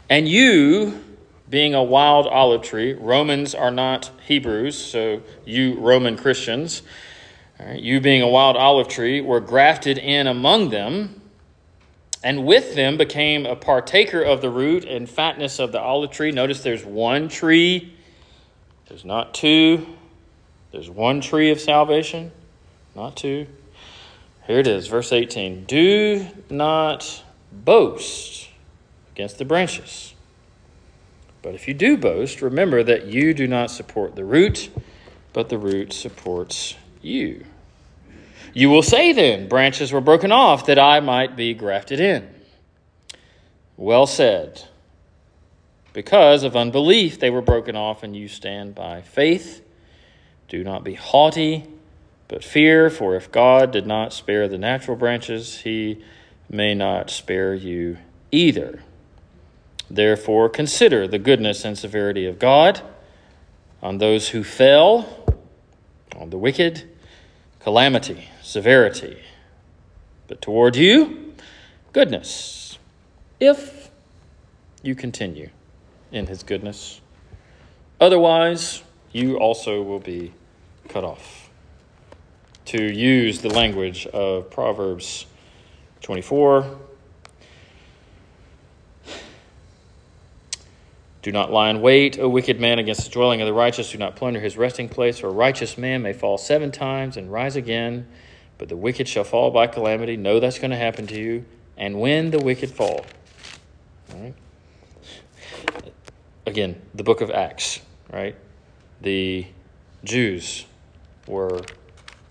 and 0.09 0.29
you, 0.29 1.03
being 1.49 1.75
a 1.75 1.83
wild 1.83 2.27
olive 2.27 2.63
tree, 2.63 2.95
Romans 2.95 3.55
are 3.55 3.71
not 3.71 4.11
Hebrews, 4.27 4.77
so 4.77 5.23
you 5.45 5.79
Roman 5.79 6.17
Christians, 6.17 6.83
you 7.75 8.01
being 8.01 8.23
a 8.23 8.29
wild 8.29 8.57
olive 8.57 8.89
tree, 8.89 9.21
were 9.21 9.41
grafted 9.41 9.99
in 9.99 10.27
among 10.27 10.71
them, 10.71 11.21
and 12.23 12.45
with 12.45 12.75
them 12.75 12.97
became 12.97 13.47
a 13.47 13.57
partaker 13.57 14.23
of 14.23 14.41
the 14.41 14.51
root 14.51 14.85
and 14.85 15.09
fatness 15.09 15.59
of 15.59 15.73
the 15.73 15.81
olive 15.81 16.11
tree. 16.11 16.33
Notice 16.33 16.63
there's 16.63 16.85
one 16.85 17.29
tree, 17.29 17.95
there's 18.89 19.05
not 19.05 19.35
two 19.35 19.87
there's 20.77 20.91
one 20.91 21.23
tree 21.23 21.51
of 21.51 21.59
salvation, 21.59 22.33
not 22.95 23.17
two. 23.17 23.47
Here 24.47 24.59
it 24.59 24.67
is, 24.67 24.89
verse 24.89 25.11
18. 25.11 25.65
Do 25.65 26.27
not 26.51 27.23
boast 27.51 28.46
against 29.17 29.39
the 29.39 29.45
branches. 29.47 30.13
But 31.41 31.55
if 31.55 31.67
you 31.67 31.73
do 31.73 31.97
boast, 31.97 32.43
remember 32.43 32.83
that 32.83 33.07
you 33.07 33.33
do 33.33 33.47
not 33.47 33.71
support 33.71 34.15
the 34.15 34.27
root, 34.27 34.69
but 35.33 35.49
the 35.49 35.57
root 35.57 35.95
supports 35.95 36.75
you. 37.01 37.47
You 38.53 38.69
will 38.69 38.83
say 38.83 39.15
then, 39.15 39.49
branches 39.49 39.91
were 39.91 40.03
broken 40.03 40.33
off 40.33 40.67
that 40.67 40.79
I 40.79 41.01
might 41.01 41.35
be 41.35 41.55
grafted 41.55 41.99
in. 41.99 42.29
Well 43.79 44.07
said. 44.07 44.69
Because 45.95 46.43
of 46.43 46.55
unbelief 46.55 47.19
they 47.19 47.31
were 47.31 47.41
broken 47.41 47.75
off, 47.75 48.03
and 48.03 48.15
you 48.15 48.29
stand 48.29 48.75
by 48.75 49.01
faith. 49.01 49.63
Do 50.49 50.63
not 50.63 50.85
be 50.85 50.93
haughty, 50.93 51.65
but 52.29 52.45
fear, 52.45 52.91
for 52.91 53.17
if 53.17 53.33
God 53.33 53.71
did 53.71 53.87
not 53.87 54.13
spare 54.13 54.47
the 54.47 54.59
natural 54.59 54.97
branches, 54.97 55.61
he 55.61 56.05
may 56.51 56.75
not 56.75 57.09
spare 57.09 57.55
you 57.55 57.97
either. 58.31 58.83
Therefore, 59.91 60.49
consider 60.49 61.07
the 61.07 61.19
goodness 61.19 61.65
and 61.65 61.79
severity 61.79 62.27
of 62.27 62.39
God 62.39 62.83
on 63.83 63.99
those 63.99 64.31
who 64.31 64.43
fell, 64.43 65.25
on 66.17 66.31
the 66.31 66.39
wicked, 66.39 66.89
calamity, 67.61 68.29
severity. 68.43 69.19
But 70.29 70.41
toward 70.41 70.77
you, 70.77 71.35
goodness, 71.93 72.79
if 73.39 73.91
you 74.83 74.95
continue 74.95 75.51
in 76.13 76.27
his 76.27 76.43
goodness. 76.43 77.01
Otherwise, 78.01 78.83
you 79.13 79.37
also 79.37 79.83
will 79.83 79.99
be 79.99 80.33
cut 80.89 81.05
off. 81.05 81.51
To 82.67 82.83
use 82.83 83.41
the 83.41 83.49
language 83.49 84.07
of 84.07 84.51
Proverbs 84.51 85.27
24, 86.03 86.79
Do 91.27 91.33
not 91.33 91.51
lie 91.51 91.71
in 91.71 91.81
wait, 91.81 92.21
O 92.21 92.29
wicked 92.29 92.61
man, 92.61 92.79
against 92.79 93.03
the 93.03 93.11
dwelling 93.11 93.41
of 93.41 93.49
the 93.49 93.53
righteous. 93.53 93.91
Do 93.91 93.99
not 93.99 94.15
plunder 94.15 94.39
his 94.39 94.57
resting 94.57 94.89
place, 94.89 95.19
for 95.19 95.27
a 95.27 95.33
righteous 95.33 95.77
man 95.77 96.01
may 96.01 96.13
fall 96.13 96.39
seven 96.39 96.71
times 96.71 97.17
and 97.17 97.33
rise 97.33 97.57
again, 97.57 98.07
but 98.59 98.69
the 98.69 98.77
wicked 98.77 99.09
shall 99.09 99.25
fall 99.25 99.51
by 99.51 99.67
calamity. 99.67 100.17
Know 100.17 100.39
that's 100.39 100.61
going 100.61 100.71
to 100.71 100.77
happen 100.77 101.09
to 101.09 101.19
you. 101.19 101.45
And 101.77 101.99
when 101.99 102.31
the 102.31 102.39
wicked 102.39 102.71
fall. 102.71 103.05
Right? 104.15 104.35
Again, 106.47 106.81
the 106.95 107.03
book 107.03 107.21
of 107.21 107.33
Acts, 107.33 107.81
right? 108.13 108.37
the 109.01 109.49
Jews 110.05 110.65
were 111.27 111.61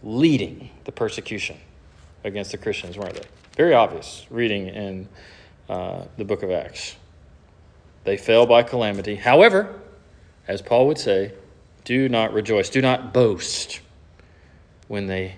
leading 0.04 0.70
the 0.86 0.94
persecution 0.94 1.58
against 2.24 2.54
the 2.54 2.58
Christians, 2.58 2.98
weren't 2.98 3.16
they? 3.16 3.28
Very 3.58 3.74
obvious 3.74 4.26
reading 4.30 4.68
in 4.68 5.10
uh, 5.68 6.06
the 6.16 6.24
book 6.24 6.44
of 6.44 6.50
Acts. 6.50 6.96
They 8.06 8.18
fell 8.18 8.46
by 8.46 8.64
calamity. 8.64 9.16
However, 9.16 9.80
as 10.48 10.62
Paul 10.62 10.88
would 10.88 11.00
say, 11.00 11.34
do 11.84 12.08
not 12.08 12.34
rejoice, 12.34 12.70
do 12.70 12.82
not 12.82 13.14
boast 13.14 13.82
when 14.88 15.08
they 15.08 15.36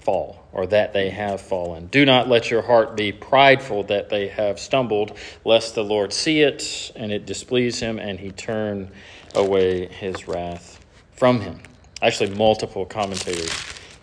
fall 0.00 0.46
or 0.52 0.66
that 0.66 0.94
they 0.94 1.10
have 1.10 1.42
fallen. 1.42 1.86
Do 1.86 2.06
not 2.06 2.26
let 2.26 2.50
your 2.50 2.62
heart 2.62 2.96
be 2.96 3.12
prideful 3.12 3.84
that 3.84 4.08
they 4.08 4.28
have 4.28 4.58
stumbled, 4.58 5.16
lest 5.44 5.74
the 5.74 5.84
Lord 5.84 6.12
see 6.12 6.40
it 6.40 6.90
and 6.96 7.12
it 7.12 7.26
displease 7.26 7.78
him 7.80 7.98
and 7.98 8.18
he 8.18 8.30
turn 8.30 8.90
away 9.34 9.86
his 9.86 10.26
wrath 10.26 10.82
from 11.12 11.40
him. 11.40 11.60
Actually, 12.02 12.30
multiple 12.30 12.86
commentators 12.86 13.52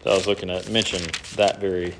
that 0.04 0.12
I 0.12 0.16
was 0.16 0.28
looking 0.28 0.52
at 0.52 0.70
mention 0.70 1.02
that 1.36 1.60
very 1.60 1.96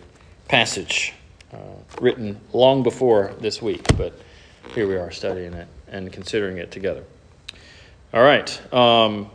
passage, 0.48 1.14
uh, 1.52 1.58
written 2.00 2.40
long 2.54 2.84
before 2.84 3.34
this 3.40 3.64
week, 3.64 3.84
but 3.98 4.14
here 4.76 4.88
we 4.88 4.96
are 4.96 5.10
studying 5.10 5.54
it 5.54 5.68
and 5.90 6.12
considering 6.12 6.58
it 6.58 6.72
together. 6.72 7.04
All 8.14 8.24
right. 8.24 8.74
Um, 8.74 9.30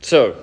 so, 0.00 0.36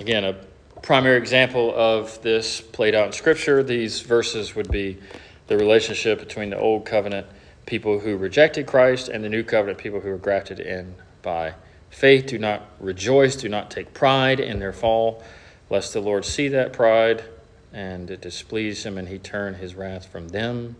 again, 0.00 0.24
a 0.24 0.36
primary 0.82 1.18
example 1.18 1.72
of 1.74 2.20
this 2.22 2.60
played 2.60 2.94
out 2.94 3.06
in 3.06 3.12
Scripture, 3.12 3.62
these 3.62 4.00
verses 4.00 4.54
would 4.54 4.70
be 4.70 4.98
the 5.46 5.56
relationship 5.56 6.18
between 6.18 6.50
the 6.50 6.58
Old 6.58 6.84
Covenant 6.84 7.26
people 7.66 8.00
who 8.00 8.16
rejected 8.16 8.66
Christ 8.66 9.08
and 9.08 9.22
the 9.22 9.28
New 9.28 9.44
Covenant 9.44 9.78
people 9.78 10.00
who 10.00 10.10
were 10.10 10.18
grafted 10.18 10.58
in 10.60 10.94
by 11.22 11.54
faith. 11.90 12.26
Do 12.26 12.38
not 12.38 12.62
rejoice, 12.80 13.36
do 13.36 13.48
not 13.48 13.70
take 13.70 13.94
pride 13.94 14.40
in 14.40 14.58
their 14.58 14.72
fall, 14.72 15.22
lest 15.70 15.92
the 15.92 16.00
Lord 16.00 16.24
see 16.24 16.48
that 16.48 16.72
pride 16.72 17.24
and 17.72 18.10
it 18.10 18.20
displease 18.20 18.84
him 18.84 18.98
and 18.98 19.08
he 19.08 19.18
turn 19.18 19.54
his 19.54 19.74
wrath 19.74 20.06
from 20.06 20.28
them 20.28 20.76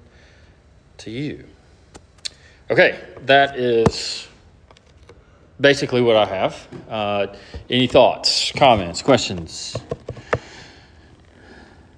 to 0.98 1.10
you. 1.10 1.44
Okay, 2.72 2.98
that 3.26 3.58
is 3.58 4.26
basically 5.60 6.00
what 6.00 6.16
I 6.16 6.24
have. 6.24 6.68
Uh, 6.88 7.26
any 7.68 7.86
thoughts, 7.86 8.50
comments, 8.56 9.02
questions? 9.02 9.76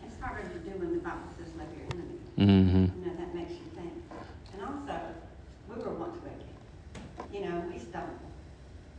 It's 0.04 0.20
harder 0.20 0.42
to 0.42 0.58
do 0.58 0.70
when 0.76 0.94
the 0.94 0.98
Bible 0.98 1.30
says 1.38 1.46
love 1.56 1.68
your 1.78 1.86
enemy. 1.94 2.18
Mm-hmm. 2.66 2.98
You 2.98 3.06
know, 3.06 3.14
that 3.16 3.32
makes 3.36 3.52
you 3.52 3.70
think. 3.76 3.92
And 4.52 4.62
also, 4.62 4.98
we 5.68 5.76
were 5.80 5.94
once 5.94 6.16
wicked. 6.24 6.42
You 7.32 7.42
know, 7.48 7.62
we 7.72 7.78
stumbled, 7.78 8.18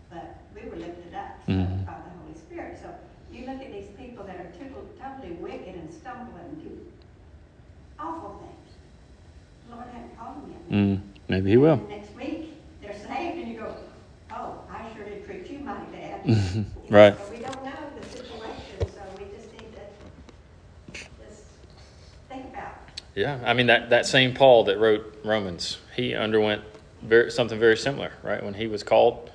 but 0.09 0.37
we 0.55 0.61
were 0.69 0.77
lifted 0.77 1.13
up 1.13 1.45
Mhm. 1.45 1.85
by 1.85 1.91
the 2.07 2.11
Holy 2.23 2.37
Spirit. 2.39 2.79
So 2.81 2.87
you 3.33 3.45
look 3.47 3.59
at 3.61 3.73
these 3.73 3.89
people 3.99 4.23
that 4.23 4.37
are 4.37 4.49
totally, 4.57 4.87
totally 4.97 5.33
wicked 5.43 5.75
and 5.75 5.93
stumble 5.93 6.37
and 6.39 6.55
do 6.63 6.71
awful 7.99 8.39
things. 8.39 8.69
The 9.67 9.75
Lord 9.75 9.87
hadn't 9.91 10.15
called 10.17 10.37
them 10.37 10.55
yet. 10.55 10.71
Mm, 10.71 11.01
maybe 11.27 11.51
he 11.51 11.57
will. 11.57 11.77
Next 11.77 12.15
week, 12.15 12.49
they're 12.83 12.93
saved 12.93 13.39
and 13.39 13.47
you 13.51 13.59
go, 13.59 13.75
oh, 14.31 14.63
I 14.69 14.93
sure 14.95 15.05
did 15.05 15.25
treat 15.25 15.49
you 15.49 15.59
mighty 15.59 15.85
bad. 15.91 16.65
Right. 16.89 17.15
But 17.17 17.31
we 17.31 17.37
don't 17.39 17.65
know 17.65 17.71
the 17.99 18.07
situation, 18.07 18.79
so 18.79 18.87
we 19.17 19.25
just 19.35 19.51
need 19.53 19.73
to 19.73 20.93
just 20.93 21.43
think 22.29 22.49
about 22.49 22.73
it. 22.87 23.01
Yeah, 23.15 23.39
I 23.43 23.53
mean 23.53 23.67
that, 23.67 23.89
that 23.89 24.05
same 24.05 24.33
Paul 24.33 24.65
that 24.65 24.77
wrote 24.77 25.19
Romans, 25.23 25.79
he 25.95 26.13
underwent 26.13 26.61
very, 27.01 27.31
something 27.31 27.59
very 27.59 27.77
similar, 27.77 28.11
right? 28.23 28.43
When 28.43 28.53
he 28.53 28.67
was 28.67 28.83
called 28.83 29.31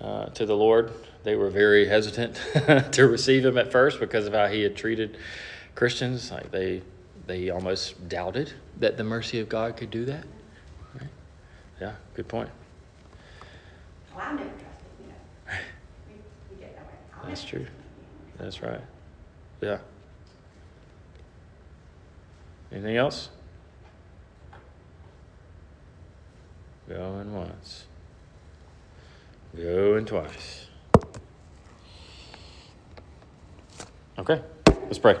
uh, 0.00 0.26
to 0.26 0.46
the 0.46 0.56
Lord, 0.56 0.92
they 1.24 1.36
were 1.36 1.50
very 1.50 1.86
hesitant 1.88 2.40
to 2.92 3.06
receive 3.08 3.44
him 3.44 3.58
at 3.58 3.72
first 3.72 4.00
because 4.00 4.26
of 4.26 4.32
how 4.34 4.46
he 4.46 4.62
had 4.62 4.76
treated 4.76 5.16
Christians. 5.74 6.30
Like 6.30 6.50
they 6.50 6.82
they 7.26 7.50
almost 7.50 8.08
doubted 8.08 8.52
that 8.78 8.96
the 8.96 9.04
mercy 9.04 9.40
of 9.40 9.48
God 9.48 9.76
could 9.76 9.90
do 9.90 10.04
that. 10.06 10.24
Yeah, 11.84 11.92
good 12.14 12.28
point. 12.28 12.48
Well, 14.16 14.24
I 14.24 14.32
never 14.32 14.44
trusted, 14.44 14.88
you 15.02 15.06
know. 15.08 15.54
We, 16.08 16.14
we 16.56 16.62
get 16.62 16.74
that 16.76 17.28
That's 17.28 17.44
true. 17.44 17.66
That's 18.38 18.62
right. 18.62 18.80
Yeah. 19.60 19.80
Anything 22.72 22.96
else? 22.96 23.28
Going 26.88 27.34
once. 27.34 27.84
Going 29.54 30.06
twice. 30.06 30.68
Okay, 34.18 34.40
let's 34.86 34.98
pray. 34.98 35.18